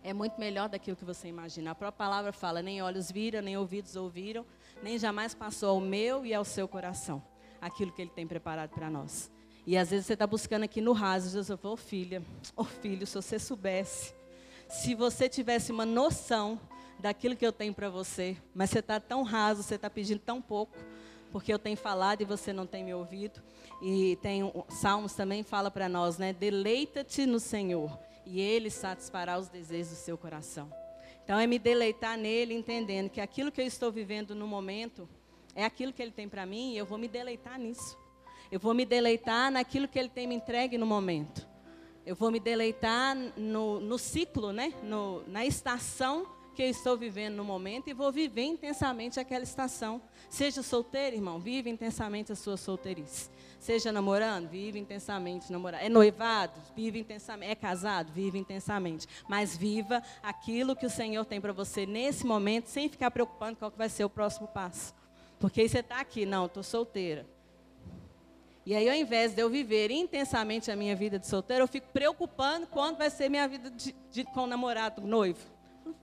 [0.05, 1.71] é muito melhor daquilo que você imagina.
[1.71, 4.45] A própria palavra fala: nem olhos viram, nem ouvidos ouviram,
[4.83, 7.23] nem jamais passou ao meu e ao seu coração
[7.67, 9.31] aquilo que Ele tem preparado para nós.
[9.67, 12.23] E às vezes você está buscando aqui no raso, Jesus, eu vou, filha,
[12.57, 14.15] ô oh, filho, se você soubesse,
[14.69, 16.61] se você tivesse uma noção
[16.99, 20.41] daquilo que eu tenho para você, mas você está tão raso, você está pedindo tão
[20.41, 20.77] pouco,
[21.33, 23.43] porque eu tenho falado e você não tem me ouvido.
[23.83, 26.33] E tem Salmos também fala para nós, né?
[26.33, 30.73] Deleita-te no Senhor e Ele satisfará os desejos do seu coração.
[31.25, 35.09] Então é me deleitar nele, entendendo que aquilo que eu estou vivendo no momento
[35.57, 37.99] é aquilo que Ele tem para mim e eu vou me deleitar nisso.
[38.53, 41.49] Eu vou me deleitar naquilo que Ele tem me entregue no momento.
[42.05, 44.73] Eu vou me deleitar no, no ciclo, né?
[44.85, 50.01] No, na estação que eu estou vivendo no momento e vou viver intensamente aquela estação.
[50.31, 53.31] Seja solteiro, irmão, vive intensamente a sua solteirice.
[53.59, 55.81] Seja namorando, vive intensamente namorando.
[55.81, 57.51] É noivado, vive intensamente.
[57.51, 59.09] É casado, vive intensamente.
[59.29, 63.71] Mas viva aquilo que o Senhor tem para você nesse momento, sem ficar preocupando qual
[63.71, 64.95] que vai ser o próximo passo.
[65.39, 67.27] Porque aí você está aqui, não, estou solteira.
[68.65, 71.87] E aí, ao invés de eu viver intensamente a minha vida de solteiro, eu fico
[71.93, 75.39] preocupando quando vai ser minha vida de, de, com o namorado, noivo.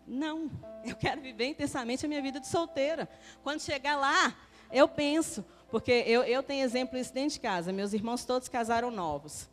[0.08, 0.50] Não,
[0.86, 3.10] eu quero viver intensamente a minha vida de solteira.
[3.44, 4.34] Quando chegar lá,
[4.72, 7.74] eu penso, porque eu, eu tenho exemplo isso dentro de casa.
[7.74, 9.50] Meus irmãos todos casaram novos.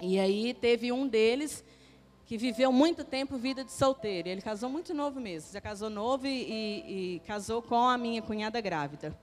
[0.00, 1.64] E aí teve um deles
[2.32, 4.26] que viveu muito tempo vida de solteiro.
[4.26, 5.52] Ele casou muito novo mesmo.
[5.52, 9.14] Já casou novo e, e, casou com a minha cunhada grávida.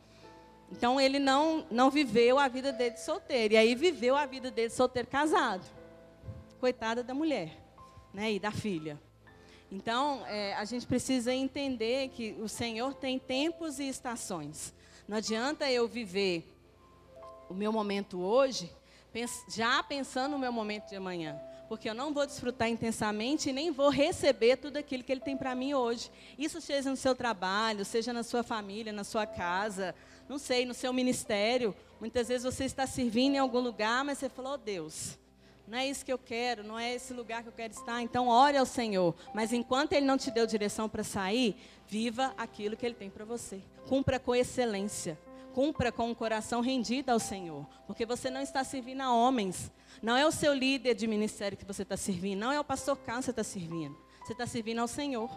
[0.72, 3.56] Então ele não, não viveu a vida dele de solteiro.
[3.56, 5.66] E aí viveu a vida dele de solteiro casado.
[6.60, 7.58] Coitada da mulher
[8.14, 9.02] né, e da filha.
[9.72, 14.72] Então, é, a gente precisa entender que o Senhor tem tempos e estações.
[15.08, 16.48] Não adianta eu viver
[17.50, 18.72] o meu momento hoje
[19.48, 21.49] já pensando no meu momento de amanhã.
[21.70, 25.38] Porque eu não vou desfrutar intensamente e nem vou receber tudo aquilo que Ele tem
[25.38, 26.12] para mim hoje.
[26.36, 29.94] Isso seja no seu trabalho, seja na sua família, na sua casa,
[30.28, 31.76] não sei, no seu ministério.
[32.00, 35.16] Muitas vezes você está servindo em algum lugar, mas você falou, oh, Deus,
[35.68, 38.02] não é isso que eu quero, não é esse lugar que eu quero estar.
[38.02, 39.14] Então, ore ao Senhor.
[39.36, 41.56] Mas enquanto Ele não te deu direção para sair,
[41.88, 43.62] viva aquilo que Ele tem para você.
[43.88, 45.20] Cumpra com excelência.
[45.54, 47.66] Cumpra com o coração rendido ao Senhor.
[47.88, 49.72] Porque você não está servindo a homens.
[50.02, 52.40] Não é o seu líder de ministério que você está servindo.
[52.40, 53.98] Não é o pastor Carlos que você está servindo.
[54.24, 55.30] Você está servindo ao Senhor.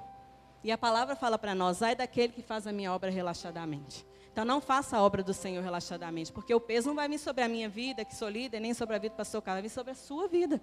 [0.65, 4.07] E a palavra fala para nós: ai daquele que faz a minha obra relaxadamente.
[4.33, 7.45] Então não faça a obra do Senhor relaxadamente, porque o peso não vai vir sobre
[7.45, 9.75] a minha vida, que sou líder, nem sobre a vida do pastor Carlos, vai vir
[9.75, 10.61] sobre a sua vida.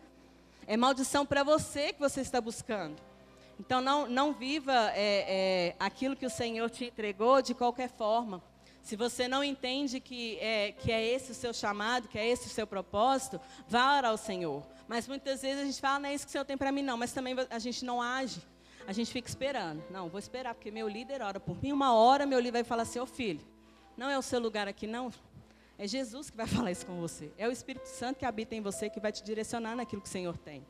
[0.65, 2.95] É maldição para você que você está buscando.
[3.59, 8.41] Então não, não viva é, é, aquilo que o Senhor te entregou de qualquer forma.
[8.89, 12.47] Se você não entende que é, que é esse o seu chamado, que é esse
[12.47, 14.65] o seu propósito, vá orar ao Senhor.
[14.87, 16.81] Mas muitas vezes a gente fala, não é isso que o Senhor tem para mim,
[16.81, 16.97] não.
[16.97, 18.41] Mas também a gente não age.
[18.87, 19.83] A gente fica esperando.
[19.91, 21.71] Não, vou esperar, porque meu líder ora por mim.
[21.71, 23.45] Uma hora meu líder vai falar assim, ô oh, filho,
[23.95, 25.13] não é o seu lugar aqui, não.
[25.77, 27.31] É Jesus que vai falar isso com você.
[27.37, 30.11] É o Espírito Santo que habita em você que vai te direcionar naquilo que o
[30.11, 30.65] Senhor tem.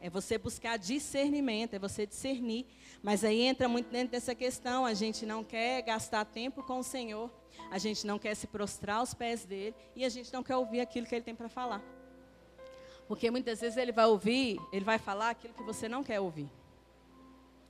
[0.00, 2.66] É você buscar discernimento, é você discernir.
[3.02, 4.86] Mas aí entra muito dentro dessa questão.
[4.86, 7.28] A gente não quer gastar tempo com o Senhor.
[7.70, 9.74] A gente não quer se prostrar aos pés dele.
[9.96, 11.82] E a gente não quer ouvir aquilo que ele tem para falar.
[13.06, 16.50] Porque muitas vezes ele vai ouvir, ele vai falar aquilo que você não quer ouvir.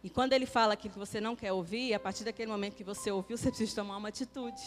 [0.03, 2.85] E quando ele fala aquilo que você não quer ouvir, a partir daquele momento que
[2.85, 4.63] você ouviu, você precisa tomar uma atitude.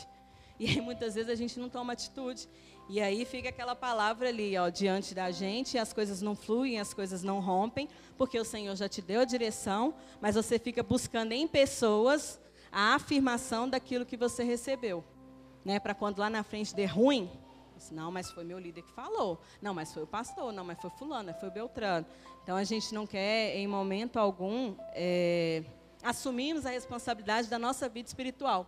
[0.60, 2.50] E aí muitas vezes a gente não toma atitude.
[2.90, 6.94] E aí fica aquela palavra ali, ó, diante da gente, as coisas não fluem, as
[6.94, 11.34] coisas não rompem, porque o Senhor já te deu a direção, mas você fica buscando
[11.34, 12.40] em pessoas
[12.72, 15.04] a afirmação daquilo que você recebeu.
[15.68, 17.30] Né, para quando lá na frente der ruim,
[17.92, 19.38] não, mas foi meu líder que falou.
[19.62, 20.54] Não, mas foi o pastor.
[20.54, 22.06] Não, mas foi fulano, foi o Beltrano.
[22.42, 25.66] Então a gente não quer, em momento algum, é,
[26.02, 28.66] assumirmos a responsabilidade da nossa vida espiritual.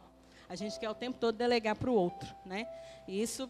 [0.49, 2.67] A gente quer o tempo todo delegar para o outro, né?
[3.07, 3.49] E isso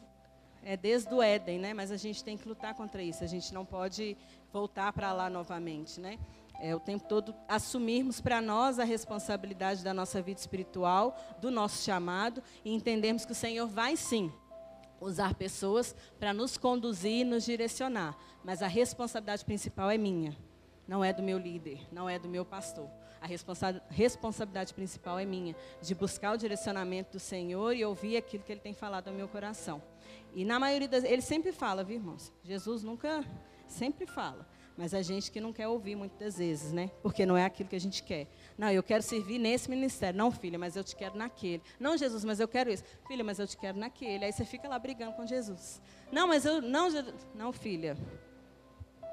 [0.63, 1.73] é desde o Éden, né?
[1.73, 3.23] Mas a gente tem que lutar contra isso.
[3.23, 4.15] A gente não pode
[4.53, 6.19] voltar para lá novamente, né?
[6.61, 11.83] É, o tempo todo assumirmos para nós a responsabilidade da nossa vida espiritual, do nosso
[11.83, 14.31] chamado, e entendermos que o Senhor vai sim
[14.99, 20.35] usar pessoas para nos conduzir e nos direcionar, mas a responsabilidade principal é minha,
[20.87, 22.89] não é do meu líder, não é do meu pastor.
[23.21, 28.43] A responsa responsabilidade principal é minha, de buscar o direcionamento do Senhor e ouvir aquilo
[28.43, 29.81] que Ele tem falado ao meu coração.
[30.33, 32.31] E na maioria das ele sempre fala, viu, irmãos?
[32.43, 33.25] Jesus nunca,
[33.67, 34.47] sempre fala.
[34.79, 36.89] Mas a gente que não quer ouvir muitas vezes, né?
[37.03, 38.27] Porque não é aquilo que a gente quer.
[38.57, 40.17] Não, eu quero servir nesse ministério.
[40.17, 41.61] Não, filha, mas eu te quero naquele.
[41.77, 42.85] Não, Jesus, mas eu quero isso.
[43.05, 44.23] Filha, mas eu te quero naquele.
[44.23, 45.81] Aí você fica lá brigando com Jesus.
[46.09, 46.61] Não, mas eu.
[46.61, 46.87] Não,
[47.35, 47.97] não filha.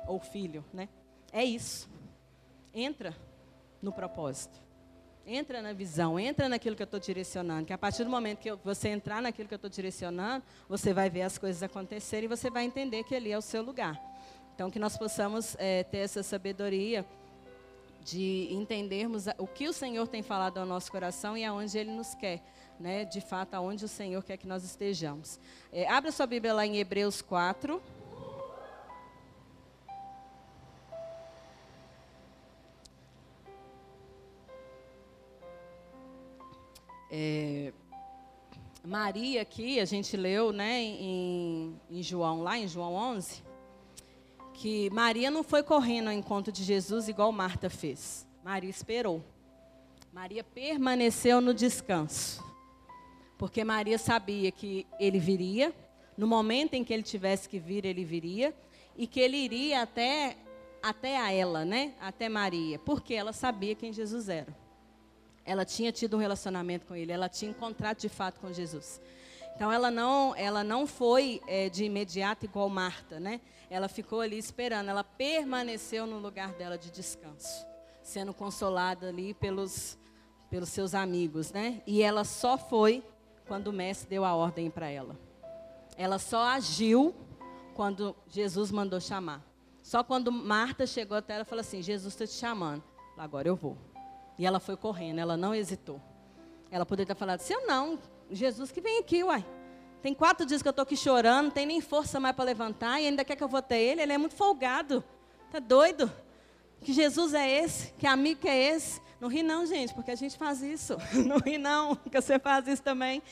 [0.06, 0.88] Ou filho, né?
[1.32, 1.90] É isso.
[2.72, 3.12] Entra
[3.82, 4.62] no propósito.
[5.26, 7.66] Entra na visão, entra naquilo que eu estou direcionando.
[7.66, 11.10] Que a partir do momento que você entrar naquilo que eu estou direcionando, você vai
[11.10, 14.05] ver as coisas acontecerem e você vai entender que ali é o seu lugar.
[14.56, 17.04] Então, que nós possamos é, ter essa sabedoria
[18.02, 22.14] de entendermos o que o Senhor tem falado ao nosso coração e aonde Ele nos
[22.14, 22.42] quer,
[22.80, 23.04] né?
[23.04, 25.38] De fato, aonde o Senhor quer que nós estejamos.
[25.70, 27.82] É, abra sua Bíblia lá em Hebreus 4.
[37.10, 37.74] É,
[38.82, 43.42] Maria aqui, a gente leu né, em, em, João, lá em João 11,
[44.56, 48.26] que Maria não foi correndo ao encontro de Jesus igual Marta fez.
[48.42, 49.22] Maria esperou.
[50.12, 52.42] Maria permaneceu no descanso.
[53.36, 55.74] Porque Maria sabia que ele viria,
[56.16, 58.54] no momento em que ele tivesse que vir, ele viria,
[58.96, 60.36] e que ele iria até,
[60.82, 61.92] até a ela, né?
[62.00, 64.66] Até Maria, porque ela sabia quem Jesus era
[65.46, 69.00] ela tinha tido um relacionamento com ele, ela tinha encontrado de fato com Jesus.
[69.56, 73.40] Então ela não, ela não foi é, de imediato igual Marta, né?
[73.70, 77.66] Ela ficou ali esperando, ela permaneceu no lugar dela de descanso,
[78.02, 79.98] sendo consolada ali pelos,
[80.50, 81.82] pelos seus amigos, né?
[81.86, 83.02] E ela só foi
[83.48, 85.18] quando o mestre deu a ordem para ela.
[85.96, 87.14] Ela só agiu
[87.74, 89.42] quando Jesus mandou chamar.
[89.82, 92.84] Só quando Marta chegou até ela e falou assim: Jesus está te chamando.
[93.16, 93.78] Agora eu vou.
[94.38, 95.98] E ela foi correndo, ela não hesitou.
[96.70, 97.98] Ela poderia ter falado, se eu não,
[98.30, 99.44] Jesus que vem aqui, uai.
[100.02, 103.00] Tem quatro dias que eu estou aqui chorando, não tem nem força mais para levantar,
[103.00, 105.02] e ainda quer que eu vou ter ele, ele é muito folgado.
[105.50, 106.12] Tá doido?
[106.80, 107.92] Que Jesus é esse?
[107.94, 109.00] Que amigo que é esse?
[109.20, 110.96] Não ri não, gente, porque a gente faz isso.
[111.26, 113.22] Não ri não, que você faz isso também.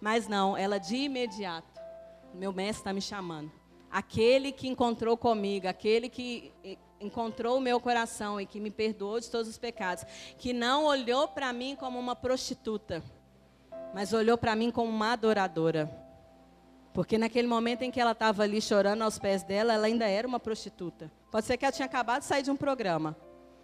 [0.00, 1.80] Mas não, ela de imediato,
[2.34, 3.52] meu mestre está me chamando.
[3.90, 6.52] Aquele que encontrou comigo, aquele que
[7.00, 10.04] encontrou o meu coração e que me perdoou de todos os pecados,
[10.36, 13.02] que não olhou para mim como uma prostituta,
[13.94, 15.88] mas olhou para mim como uma adoradora.
[16.92, 20.26] Porque naquele momento em que ela estava ali chorando aos pés dela, ela ainda era
[20.26, 21.10] uma prostituta.
[21.30, 23.16] Pode ser que ela tinha acabado de sair de um programa.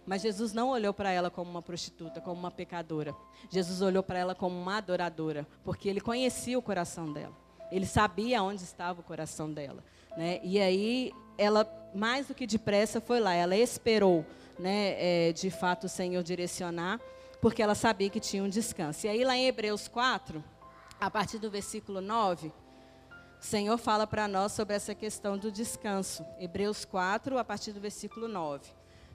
[0.05, 3.13] Mas Jesus não olhou para ela como uma prostituta, como uma pecadora.
[3.49, 7.35] Jesus olhou para ela como uma adoradora, porque ele conhecia o coração dela.
[7.69, 9.83] Ele sabia onde estava o coração dela.
[10.17, 10.39] Né?
[10.43, 13.33] E aí ela, mais do que depressa, foi lá.
[13.33, 14.25] Ela esperou,
[14.57, 16.99] né, é, de fato, o Senhor direcionar,
[17.41, 19.05] porque ela sabia que tinha um descanso.
[19.05, 20.43] E aí, lá em Hebreus 4,
[20.99, 22.53] a partir do versículo 9,
[23.39, 26.23] o Senhor fala para nós sobre essa questão do descanso.
[26.39, 28.69] Hebreus 4, a partir do versículo 9.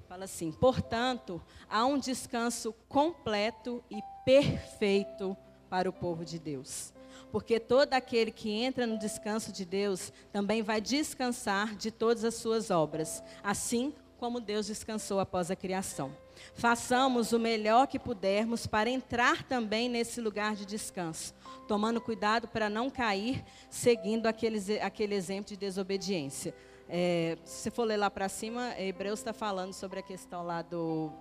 [0.08, 5.36] Fala assim: portanto, há um descanso completo e perfeito
[5.70, 6.92] para o povo de Deus
[7.30, 12.34] porque todo aquele que entra no descanso de Deus também vai descansar de todas as
[12.34, 16.14] suas obras, assim como Deus descansou após a criação.
[16.54, 21.34] Façamos o melhor que pudermos para entrar também nesse lugar de descanso,
[21.66, 26.54] tomando cuidado para não cair seguindo aquele, aquele exemplo de desobediência.
[26.88, 31.12] É, se for ler lá para cima, Hebreus está falando sobre a questão lá do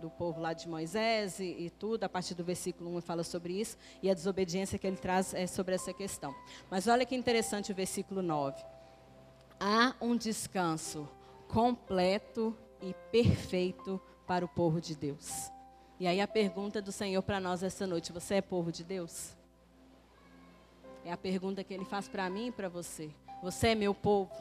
[0.00, 3.58] do povo lá de Moisés e, e, tudo, a partir do versículo 1 fala sobre
[3.58, 6.34] isso, e a desobediência que ele traz é sobre essa questão.
[6.70, 8.62] Mas olha que interessante o versículo 9.
[9.58, 11.08] Há um descanso
[11.54, 12.52] completo
[12.82, 15.52] e perfeito para o povo de Deus.
[16.00, 19.36] E aí a pergunta do Senhor para nós essa noite: você é povo de Deus?
[21.04, 23.10] É a pergunta que ele faz para mim e para você.
[23.40, 24.32] Você é meu povo?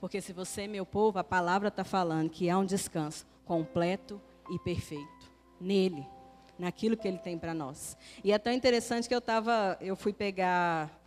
[0.00, 4.20] Porque se você é meu povo, a palavra está falando que há um descanso completo
[4.50, 6.06] e perfeito nele,
[6.58, 7.96] naquilo que ele tem para nós.
[8.22, 11.01] E é tão interessante que eu tava, eu fui pegar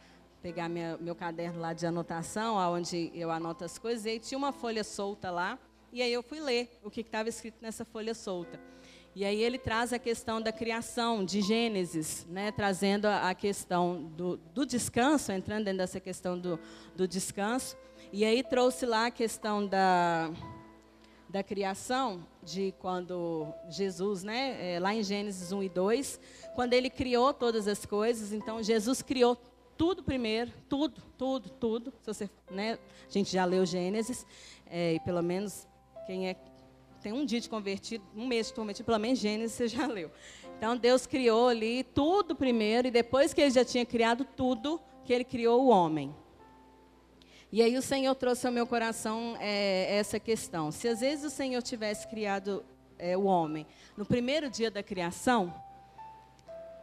[0.46, 4.38] pegar minha, meu caderno lá de anotação, onde eu anoto as coisas, e aí tinha
[4.38, 5.58] uma folha solta lá,
[5.92, 8.60] e aí eu fui ler o que estava escrito nessa folha solta.
[9.16, 14.38] E aí ele traz a questão da criação, de Gênesis, né, trazendo a, questão do,
[14.54, 16.60] do, descanso, entrando dentro dessa questão do,
[16.96, 17.76] do descanso.
[18.14, 20.30] E aí trouxe lá a questão da,
[21.28, 26.20] da criação, de quando Jesus, né, é, lá em Gênesis 1 e 2,
[26.54, 29.36] quando ele criou todas as coisas, então Jesus criou
[29.78, 31.94] tudo primeiro, tudo, tudo, tudo.
[32.02, 34.26] Se você, né, a gente já leu Gênesis,
[34.66, 35.68] é, e pelo menos
[36.06, 36.36] quem é
[37.02, 40.10] tem um dia de convertido, um mês de convertido, pelo menos Gênesis você já leu.
[40.58, 45.14] Então Deus criou ali tudo primeiro, e depois que ele já tinha criado tudo, que
[45.14, 46.16] ele criou o homem.
[47.52, 50.72] E aí o Senhor trouxe ao meu coração é, essa questão.
[50.72, 52.66] Se às vezes o Senhor tivesse criado
[52.98, 55.54] é, o homem no primeiro dia da criação,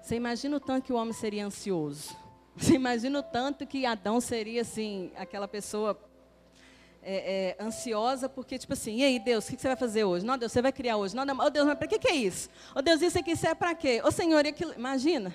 [0.01, 2.17] você imagina o tanto que o homem seria ansioso.
[2.57, 5.99] Você imagina o tanto que Adão seria assim, aquela pessoa
[7.03, 10.25] é, é, ansiosa, porque, tipo assim, e aí, Deus, o que, você vai fazer hoje?
[10.25, 11.17] Não, Deus, você vai criar hoje.
[11.17, 12.49] Não, oh, Deus, mas para que, que é isso?
[12.75, 14.01] Oh, Deus, isso aqui isso é para quê?
[14.05, 14.73] Ô, oh, Senhor, aquilo.
[14.75, 15.35] Imagina.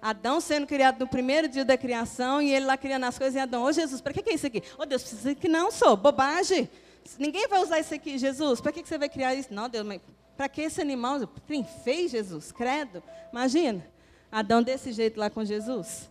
[0.00, 3.38] Adão sendo criado no primeiro dia da criação e ele lá criando as coisas e
[3.38, 4.62] Adão, ô Jesus, para que, que é isso aqui?
[4.78, 6.70] Ô Deus, precisa que não, sou, bobagem.
[7.18, 8.60] Ninguém vai usar isso aqui, Jesus.
[8.60, 9.52] Para que, que você vai criar isso?
[9.52, 10.00] Não, Deus, mas
[10.36, 11.28] para que esse animal?
[11.46, 12.52] Quem fez Jesus?
[12.52, 13.02] Credo.
[13.32, 13.84] Imagina.
[14.30, 16.08] Adão desse jeito lá com Jesus.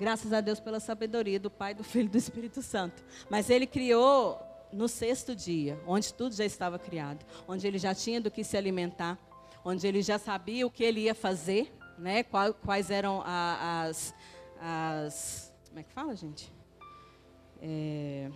[0.00, 3.04] Graças a Deus pela sabedoria do Pai, do Filho e do Espírito Santo.
[3.28, 4.40] Mas ele criou
[4.72, 8.56] no sexto dia, onde tudo já estava criado, onde ele já tinha do que se
[8.56, 9.18] alimentar,
[9.62, 12.22] onde ele já sabia o que ele ia fazer, né?
[12.22, 14.14] Quais, eram as,
[14.58, 15.52] as.
[15.68, 16.50] Como é que fala, gente?
[17.60, 18.30] É,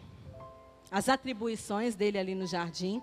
[0.90, 3.02] as atribuições dele ali no jardim.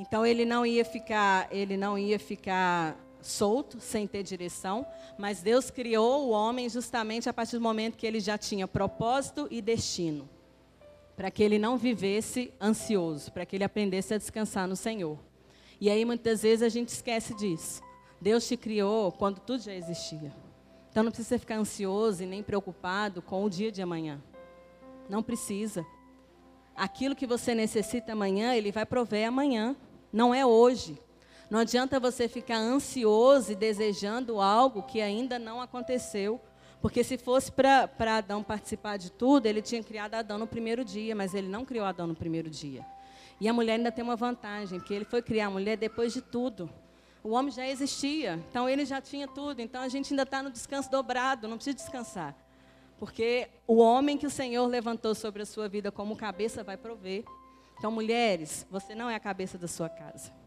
[0.00, 4.86] Então ele não ia ficar, ele não ia ficar solto, sem ter direção,
[5.18, 9.46] mas Deus criou o homem justamente a partir do momento que ele já tinha propósito
[9.50, 10.28] e destino,
[11.16, 15.18] para que ele não vivesse ansioso, para que ele aprendesse a descansar no Senhor.
[15.80, 17.82] E aí muitas vezes a gente esquece disso.
[18.20, 20.32] Deus te criou quando tudo já existia.
[20.90, 24.22] Então não precisa ficar ansioso e nem preocupado com o dia de amanhã.
[25.08, 25.84] Não precisa.
[26.76, 29.74] Aquilo que você necessita amanhã, ele vai prover amanhã,
[30.12, 30.98] não é hoje.
[31.52, 36.40] Não adianta você ficar ansioso e desejando algo que ainda não aconteceu.
[36.80, 41.14] Porque se fosse para Adão participar de tudo, ele tinha criado Adão no primeiro dia,
[41.14, 42.86] mas ele não criou Adão no primeiro dia.
[43.38, 46.22] E a mulher ainda tem uma vantagem, porque ele foi criar a mulher depois de
[46.22, 46.70] tudo.
[47.22, 49.60] O homem já existia, então ele já tinha tudo.
[49.60, 52.34] Então a gente ainda está no descanso dobrado, não precisa descansar.
[52.98, 57.24] Porque o homem que o Senhor levantou sobre a sua vida como cabeça vai prover.
[57.76, 60.40] Então, mulheres, você não é a cabeça da sua casa.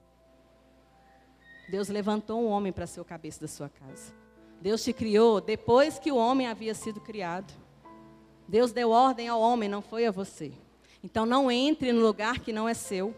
[1.70, 4.14] Deus levantou um homem para ser o cabeça da sua casa.
[4.62, 7.54] Deus te criou depois que o homem havia sido criado.
[8.48, 10.54] Deus deu ordem ao homem, não foi a você.
[11.04, 13.16] Então não entre no lugar que não é seu.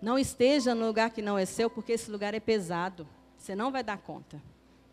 [0.00, 3.06] Não esteja no lugar que não é seu, porque esse lugar é pesado.
[3.36, 4.42] Você não vai dar conta.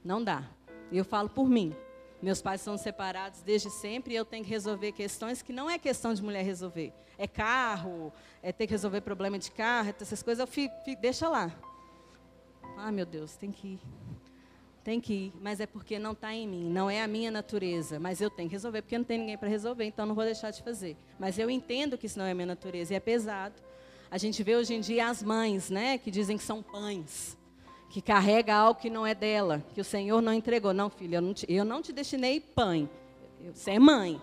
[0.03, 0.43] Não dá.
[0.91, 1.75] E eu falo por mim.
[2.21, 5.77] Meus pais são separados desde sempre e eu tenho que resolver questões que não é
[5.77, 6.91] questão de mulher resolver.
[7.17, 11.29] É carro, é ter que resolver problema de carro, essas coisas eu fico, fico, deixa
[11.29, 11.51] lá.
[12.77, 13.79] Ah, meu Deus, tem que ir.
[14.83, 17.99] Tem que ir, mas é porque não está em mim, não é a minha natureza.
[17.99, 20.51] Mas eu tenho que resolver, porque não tem ninguém para resolver, então não vou deixar
[20.51, 20.95] de fazer.
[21.19, 23.55] Mas eu entendo que isso não é a minha natureza, e é pesado.
[24.09, 27.37] A gente vê hoje em dia as mães, né, que dizem que são pães,
[27.89, 30.73] que carrega algo que não é dela, que o Senhor não entregou.
[30.73, 32.89] Não, filha, eu não te, eu não te destinei pãe.
[33.53, 34.21] Você é mãe.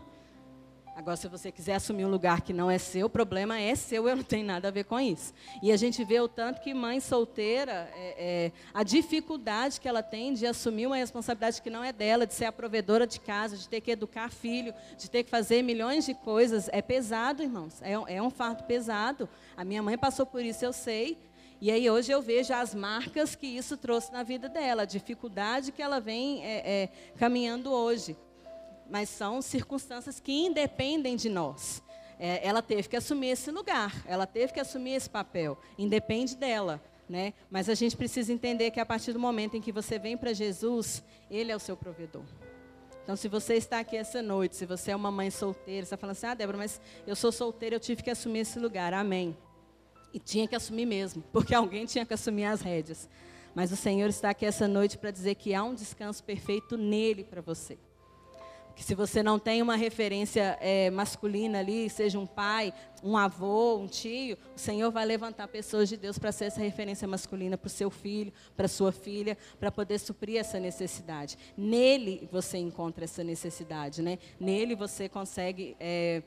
[0.97, 4.09] Agora, se você quiser assumir um lugar que não é seu, o problema é seu,
[4.09, 5.34] eu não tenho nada a ver com isso.
[5.61, 10.05] E a gente vê o tanto que mãe solteira, é, é, a dificuldade que ela
[10.05, 13.57] tem de assumir uma responsabilidade que não é dela, de ser a provedora de casa,
[13.57, 16.68] de ter que educar filho, de ter que fazer milhões de coisas.
[16.70, 17.82] É pesado, irmãos.
[17.82, 19.28] É, é um fardo pesado.
[19.57, 21.18] A minha mãe passou por isso, eu sei.
[21.61, 25.72] E aí hoje eu vejo as marcas que isso trouxe na vida dela, a dificuldade
[25.72, 28.16] que ela vem é, é caminhando hoje
[28.91, 31.82] mas são circunstâncias que independem de nós.
[32.18, 36.82] É, ela teve que assumir esse lugar, ela teve que assumir esse papel, independe dela.
[37.09, 37.35] Né?
[37.51, 40.32] Mas a gente precisa entender que a partir do momento em que você vem para
[40.32, 42.24] Jesus, Ele é o seu provedor.
[43.03, 45.99] Então, se você está aqui essa noite, se você é uma mãe solteira, você está
[45.99, 48.95] falando assim, ah, Débora, mas eu sou solteira, eu tive que assumir esse lugar.
[48.95, 49.37] Amém.
[50.14, 53.07] E tinha que assumir mesmo, porque alguém tinha que assumir as rédeas.
[53.55, 57.22] Mas o Senhor está aqui essa noite para dizer que há um descanso perfeito nele
[57.22, 57.78] para você
[58.75, 62.72] que se você não tem uma referência é, masculina ali, seja um pai,
[63.03, 67.07] um avô, um tio, o Senhor vai levantar pessoas de Deus para ser essa referência
[67.07, 71.39] masculina para o seu filho, para sua filha, para poder suprir essa necessidade.
[71.57, 74.18] Nele você encontra essa necessidade, né?
[74.41, 76.22] Nele você consegue, é,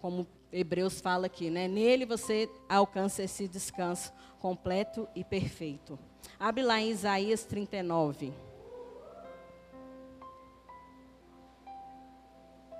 [0.00, 1.68] como Hebreus fala aqui, né?
[1.68, 5.98] Nele você alcança esse descanso completo e perfeito.
[6.38, 8.51] Abre lá em Isaías 39.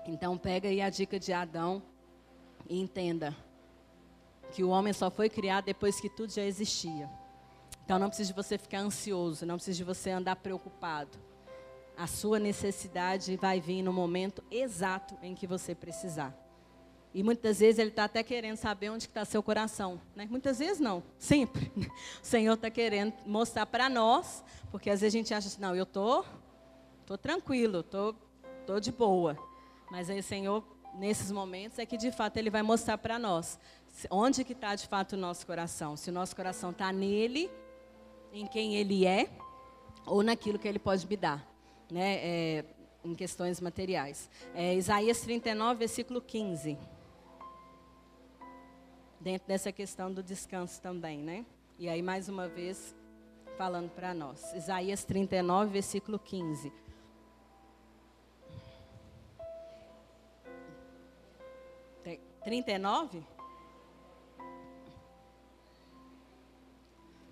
[0.07, 1.83] Então pega aí a dica de Adão
[2.69, 3.37] e entenda
[4.53, 7.09] que o homem só foi criado depois que tudo já existia.
[7.85, 11.19] Então não precisa de você ficar ansioso, não precisa de você andar preocupado.
[11.97, 16.37] A sua necessidade vai vir no momento exato em que você precisar.
[17.15, 20.01] E muitas vezes ele está até querendo saber onde está seu coração.
[20.17, 20.27] Né?
[20.31, 21.71] Muitas vezes não, sempre.
[22.23, 25.77] O Senhor está querendo mostrar para nós, porque às vezes a gente acha assim, não,
[25.77, 26.29] eu estou tô,
[27.07, 29.37] tô tranquilo, estou tô, tô de boa.
[29.93, 30.65] Mas aí o Senhor,
[30.95, 33.59] nesses momentos, é que de fato Ele vai mostrar para nós
[34.11, 35.99] onde que está de fato o nosso coração.
[35.99, 37.51] Se o nosso coração está nele,
[38.33, 39.29] em quem Ele é,
[40.07, 41.47] ou naquilo que Ele pode me dar.
[41.91, 42.15] Né?
[42.23, 42.65] É,
[43.05, 44.31] em questões materiais.
[44.55, 46.79] É, Isaías 39, versículo 15
[49.21, 51.45] dentro dessa questão do descanso também, né?
[51.79, 52.97] E aí, mais uma vez,
[53.59, 54.55] falando para nós.
[54.55, 56.73] Isaías 39, versículo 15.
[62.53, 63.25] 39?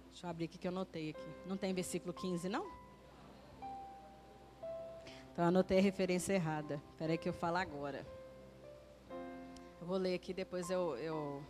[0.09, 1.29] Deixa eu abrir aqui que eu anotei aqui.
[1.45, 2.67] Não tem versículo 15, não?
[5.31, 6.81] Então, eu anotei a referência errada.
[6.93, 8.07] Espera aí que eu falo agora.
[9.79, 11.43] Eu vou ler aqui, depois eu, eu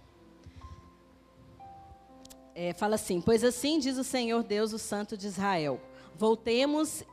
[2.52, 5.80] é, fala assim: Pois assim diz o Senhor Deus, o Santo de Israel:
[6.16, 7.04] Voltemos,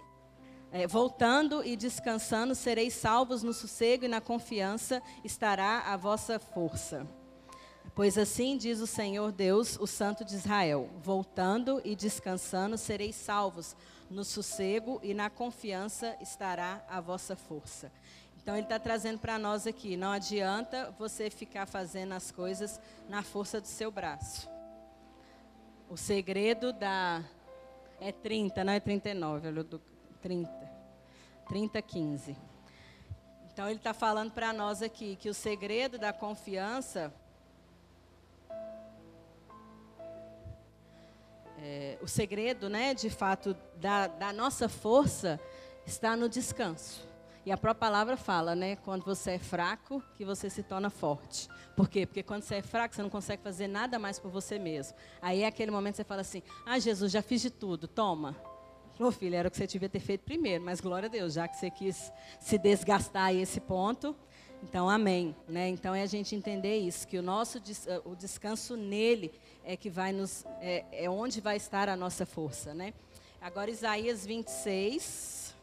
[0.72, 7.08] é, voltando e descansando, sereis salvos no sossego e na confiança estará a vossa força.
[7.96, 13.76] Pois assim diz o Senhor Deus, o Santo de Israel: Voltando e descansando, sereis salvos
[14.10, 17.92] no sossego e na confiança estará a vossa força.
[18.42, 23.24] Então ele está trazendo para nós aqui: não adianta você ficar fazendo as coisas na
[23.24, 24.50] força do seu braço.
[25.90, 27.24] O segredo da.
[28.00, 29.82] É 30, não é 39, olha, do
[30.22, 30.52] 30.
[31.48, 32.38] 30, 15.
[33.52, 37.12] Então ele está falando para nós aqui que o segredo da confiança.
[41.60, 45.40] É, o segredo, né, de fato, da, da nossa força
[45.88, 47.08] está no descanso.
[47.48, 48.76] E a própria palavra fala, né?
[48.76, 51.48] Quando você é fraco, que você se torna forte.
[51.78, 52.06] Por quê?
[52.06, 54.98] Porque quando você é fraco, você não consegue fazer nada mais por você mesmo.
[55.22, 58.36] Aí é aquele momento que você fala assim: Ah, Jesus, já fiz de tudo, toma.
[59.00, 61.48] Ô filho, era o que você devia ter feito primeiro, mas glória a Deus, já
[61.48, 64.16] que você quis se desgastar a esse ponto,
[64.64, 65.36] então amém.
[65.48, 65.70] Né?
[65.70, 69.32] Então é a gente entender isso, que o nosso eh, o descanso nele
[69.64, 70.46] é que vai nos.
[70.60, 72.74] é, é onde vai estar a nossa força.
[72.74, 72.94] Né?
[73.40, 75.56] Agora Isaías 26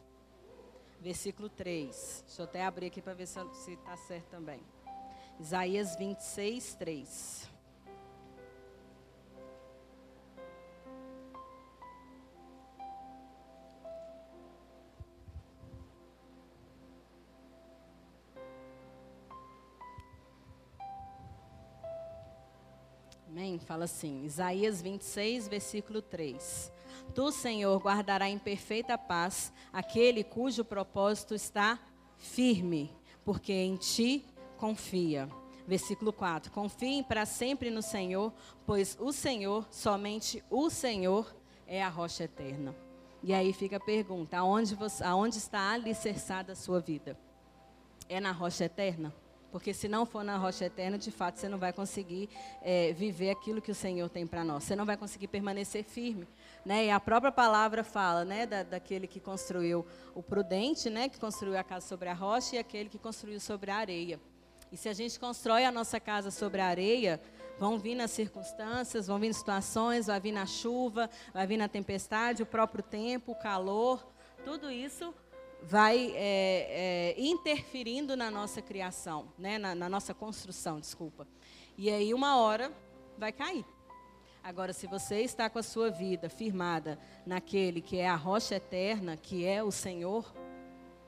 [1.05, 2.25] versículo 3.
[2.27, 3.39] Deixa eu até abrir aqui para ver se
[3.73, 4.59] está certo também.
[5.39, 7.51] Isaías 26, 3.
[23.75, 26.73] Fala assim, Isaías 26, versículo 3.
[27.13, 31.81] Tu, Senhor, guardará em perfeita paz aquele cujo propósito está
[32.17, 34.25] firme, porque em ti
[34.59, 35.29] confia.
[35.67, 38.33] Versículo 4: Confiem para sempre no Senhor,
[38.65, 41.35] pois o Senhor, somente o Senhor,
[41.67, 42.77] é a rocha eterna.
[43.25, 47.19] E aí fica a pergunta: aonde, você, aonde está alicerçada a sua vida?
[48.09, 49.13] É na rocha eterna?
[49.55, 52.29] Porque se não for na rocha eterna, de fato, você não vai conseguir
[52.61, 54.65] é, viver aquilo que o Senhor tem para nós.
[54.65, 56.27] Você não vai conseguir permanecer firme.
[56.65, 56.87] Né?
[56.87, 61.57] E a própria palavra fala né, da, daquele que construiu o prudente, né, que construiu
[61.57, 64.21] a casa sobre a rocha, e aquele que construiu sobre a areia.
[64.73, 67.21] E se a gente constrói a nossa casa sobre a areia,
[67.57, 72.43] vão vir nas circunstâncias, vão vir situações, vai vir na chuva, vai vir na tempestade,
[72.43, 74.05] o próprio tempo, o calor,
[74.45, 75.15] tudo isso
[75.65, 79.59] vai é, é, interferindo na nossa criação, né?
[79.59, 81.27] Na, na, nossa construção, desculpa.
[81.77, 82.71] E aí uma hora
[83.17, 83.65] vai cair.
[84.43, 89.17] Agora, se você está com a sua vida firmada naquele que é a rocha eterna,
[89.17, 90.31] que é o Senhor,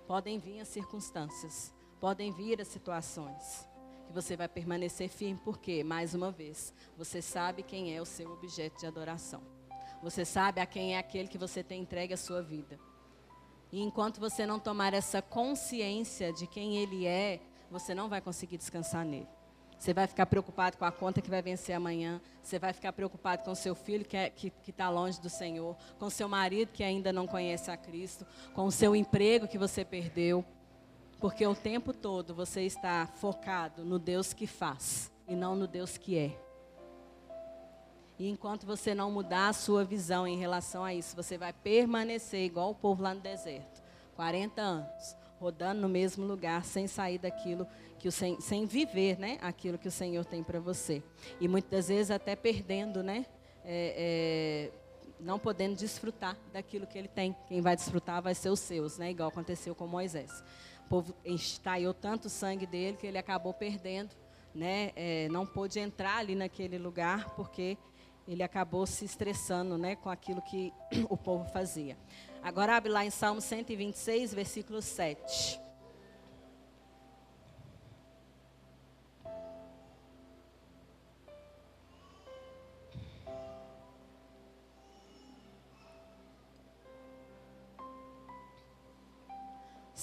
[0.06, 3.68] podem vir as circunstâncias, podem vir as situações,
[4.06, 8.32] que você vai permanecer firme, porque, mais uma vez, você sabe quem é o seu
[8.32, 9.42] objeto de adoração.
[10.02, 12.78] Você sabe a quem é aquele que você tem entregue a sua vida.
[13.72, 17.40] E enquanto você não tomar essa consciência de quem Ele é,
[17.70, 19.28] você não vai conseguir descansar nele.
[19.78, 22.20] Você vai ficar preocupado com a conta que vai vencer amanhã.
[22.42, 25.76] Você vai ficar preocupado com seu filho que é, está tá longe do Senhor.
[25.98, 28.26] Com seu marido que ainda não conhece a Cristo.
[28.54, 30.44] Com o seu emprego que você perdeu.
[31.20, 35.98] Porque o tempo todo você está focado no Deus que faz e não no Deus
[35.98, 36.45] que é.
[38.18, 42.44] E enquanto você não mudar a sua visão em relação a isso, você vai permanecer
[42.44, 43.82] igual o povo lá no deserto
[44.16, 47.66] 40 anos, rodando no mesmo lugar, sem sair daquilo
[47.98, 51.02] que o sem, sem viver, né, aquilo que o Senhor tem para você.
[51.38, 53.26] E muitas vezes até perdendo, né,
[53.62, 54.72] é, é,
[55.20, 57.36] não podendo desfrutar daquilo que ele tem.
[57.48, 60.42] Quem vai desfrutar vai ser os seus, né, igual aconteceu com Moisés.
[60.86, 64.14] O povo estaiou tanto sangue dele que ele acabou perdendo,
[64.54, 67.76] né, é, não pôde entrar ali naquele lugar porque
[68.26, 70.72] ele acabou se estressando, né, com aquilo que
[71.08, 71.96] o povo fazia.
[72.42, 75.60] Agora abre lá em Salmo 126, versículo 7.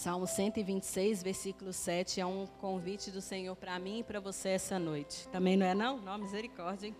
[0.03, 4.77] Salmo 126, versículo 7 é um convite do Senhor para mim e para você essa
[4.77, 5.29] noite.
[5.29, 5.97] Também não é não?
[6.01, 6.95] Não, misericórdia, hein?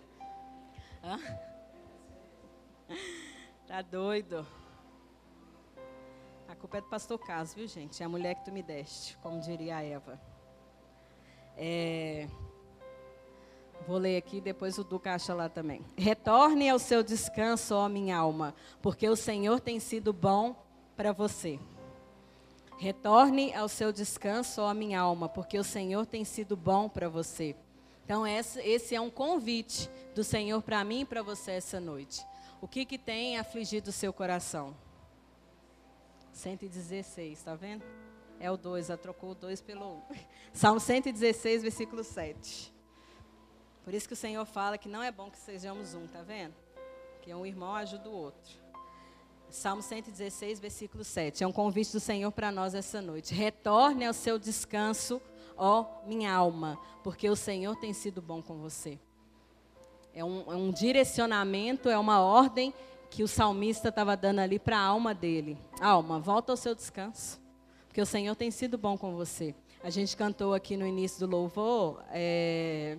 [3.66, 4.46] Tá doido?
[6.46, 8.02] A culpa é do pastor Caso, viu, gente?
[8.02, 10.20] É a mulher que tu me deste, como diria a Eva.
[11.56, 12.28] É...
[13.86, 15.84] Vou ler aqui, depois o Duca acha lá também.
[15.96, 20.54] Retorne ao seu descanso, ó minha alma, porque o Senhor tem sido bom
[20.96, 21.58] para você.
[22.78, 27.56] Retorne ao seu descanso, ó minha alma, porque o Senhor tem sido bom para você.
[28.04, 32.24] Então, esse é um convite do Senhor para mim e para você essa noite.
[32.60, 34.76] O que, que tem afligido o seu coração?
[36.32, 37.84] 116, está vendo?
[38.38, 39.88] É o 2, ela trocou o 2 pelo 1.
[39.94, 40.02] Um.
[40.52, 42.72] Salmo 116, versículo 7.
[43.84, 46.54] Por isso que o Senhor fala que não é bom que sejamos um, está vendo?
[47.22, 48.64] Que um irmão ajuda o outro.
[49.50, 51.44] Salmo 116, versículo 7.
[51.44, 53.32] É um convite do Senhor para nós essa noite.
[53.32, 55.22] Retorne ao seu descanso,
[55.56, 58.98] ó minha alma, porque o Senhor tem sido bom com você.
[60.12, 62.72] É um, é um direcionamento, é uma ordem
[63.10, 65.58] que o salmista estava dando ali para a alma dele.
[65.80, 67.40] Alma, volta ao seu descanso,
[67.86, 69.54] porque o Senhor tem sido bom com você.
[69.82, 72.96] A gente cantou aqui no início do louvor, é,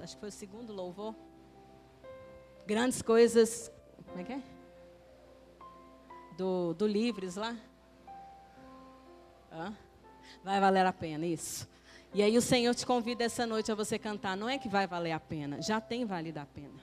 [0.00, 1.14] acho que foi o segundo louvor.
[2.66, 3.70] Grandes coisas.
[4.08, 4.42] Como é que é?
[6.36, 7.56] Do, do Livres lá.
[10.42, 11.68] Vai valer a pena, isso.
[12.16, 14.38] E aí o Senhor te convida essa noite a você cantar.
[14.38, 16.82] Não é que vai valer a pena, já tem valido a pena.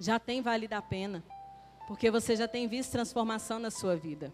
[0.00, 1.22] Já tem valido a pena.
[1.86, 4.32] Porque você já tem visto transformação na sua vida.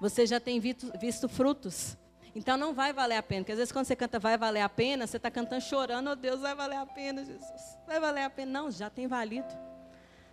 [0.00, 1.94] Você já tem visto, visto frutos.
[2.34, 3.42] Então não vai valer a pena.
[3.42, 6.16] Porque às vezes quando você canta vai valer a pena, você está cantando chorando, oh
[6.16, 7.78] Deus, vai valer a pena, Jesus.
[7.86, 8.50] Vai valer a pena.
[8.50, 9.54] Não, já tem valido.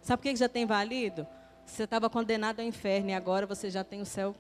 [0.01, 1.27] Sabe por que já tem valido?
[1.65, 4.33] Você estava condenado ao inferno e agora você já tem o céu.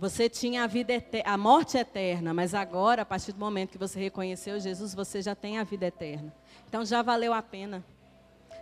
[0.00, 0.92] Você tinha a vida
[1.24, 5.36] a morte eterna, mas agora, a partir do momento que você reconheceu Jesus, você já
[5.36, 6.34] tem a vida eterna.
[6.66, 7.84] Então já valeu a pena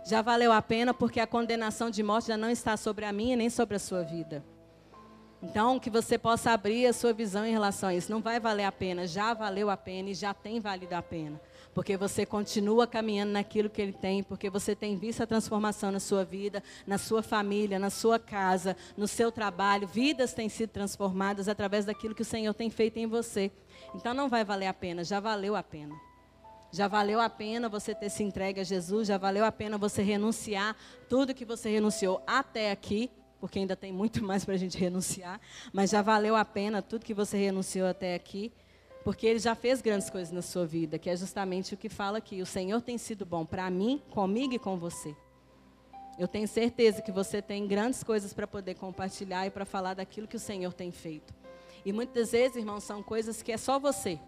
[0.05, 3.35] já valeu a pena porque a condenação de morte já não está sobre a minha
[3.35, 4.43] nem sobre a sua vida.
[5.41, 8.11] Então, que você possa abrir a sua visão em relação a isso.
[8.11, 11.39] Não vai valer a pena, já valeu a pena e já tem valido a pena.
[11.73, 15.99] Porque você continua caminhando naquilo que Ele tem, porque você tem visto a transformação na
[15.99, 19.87] sua vida, na sua família, na sua casa, no seu trabalho.
[19.87, 23.51] Vidas têm sido transformadas através daquilo que o Senhor tem feito em você.
[23.93, 25.95] Então, não vai valer a pena, já valeu a pena.
[26.71, 30.03] Já valeu a pena você ter se entregue a Jesus, já valeu a pena você
[30.03, 30.75] renunciar
[31.07, 33.09] tudo que você renunciou até aqui,
[33.39, 35.39] porque ainda tem muito mais para a gente renunciar,
[35.73, 38.51] mas já valeu a pena tudo que você renunciou até aqui,
[39.03, 42.17] porque Ele já fez grandes coisas na sua vida, que é justamente o que fala
[42.17, 42.41] aqui.
[42.41, 45.15] O Senhor tem sido bom para mim, comigo e com você.
[46.17, 50.27] Eu tenho certeza que você tem grandes coisas para poder compartilhar e para falar daquilo
[50.27, 51.33] que o Senhor tem feito.
[51.85, 54.19] E muitas vezes, irmãos, são coisas que é só você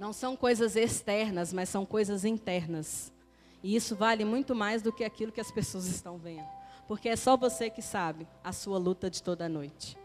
[0.00, 3.12] não são coisas externas, mas são coisas internas.
[3.62, 6.48] E isso vale muito mais do que aquilo que as pessoas estão vendo.
[6.88, 9.98] Porque é só você que sabe a sua luta de toda noite.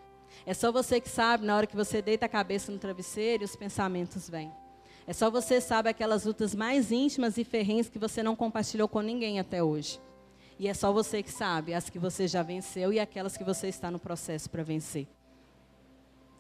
[0.45, 3.55] É só você que sabe na hora que você deita a cabeça no travesseiro os
[3.55, 4.51] pensamentos vêm.
[5.07, 9.01] É só você sabe aquelas lutas mais íntimas e ferrenhas que você não compartilhou com
[9.01, 9.99] ninguém até hoje.
[10.57, 13.67] E é só você que sabe as que você já venceu e aquelas que você
[13.67, 15.07] está no processo para vencer.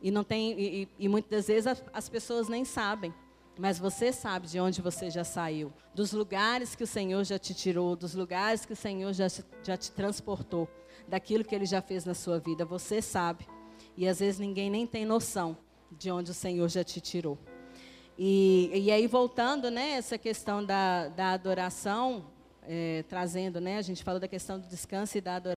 [0.01, 3.13] E não tem e, e muitas vezes as, as pessoas nem sabem.
[3.57, 7.53] Mas você sabe de onde você já saiu, dos lugares que o Senhor já te
[7.53, 9.27] tirou, dos lugares que o Senhor já,
[9.63, 10.67] já te transportou,
[11.07, 12.65] daquilo que Ele já fez na sua vida.
[12.65, 13.47] Você sabe.
[13.97, 15.57] E às vezes ninguém nem tem noção
[15.91, 17.37] de onde o Senhor já te tirou.
[18.17, 22.25] E, e aí, voltando, né, essa questão da, da adoração,
[22.63, 25.53] é, trazendo, né, a gente falou da questão do descanso e da adoração.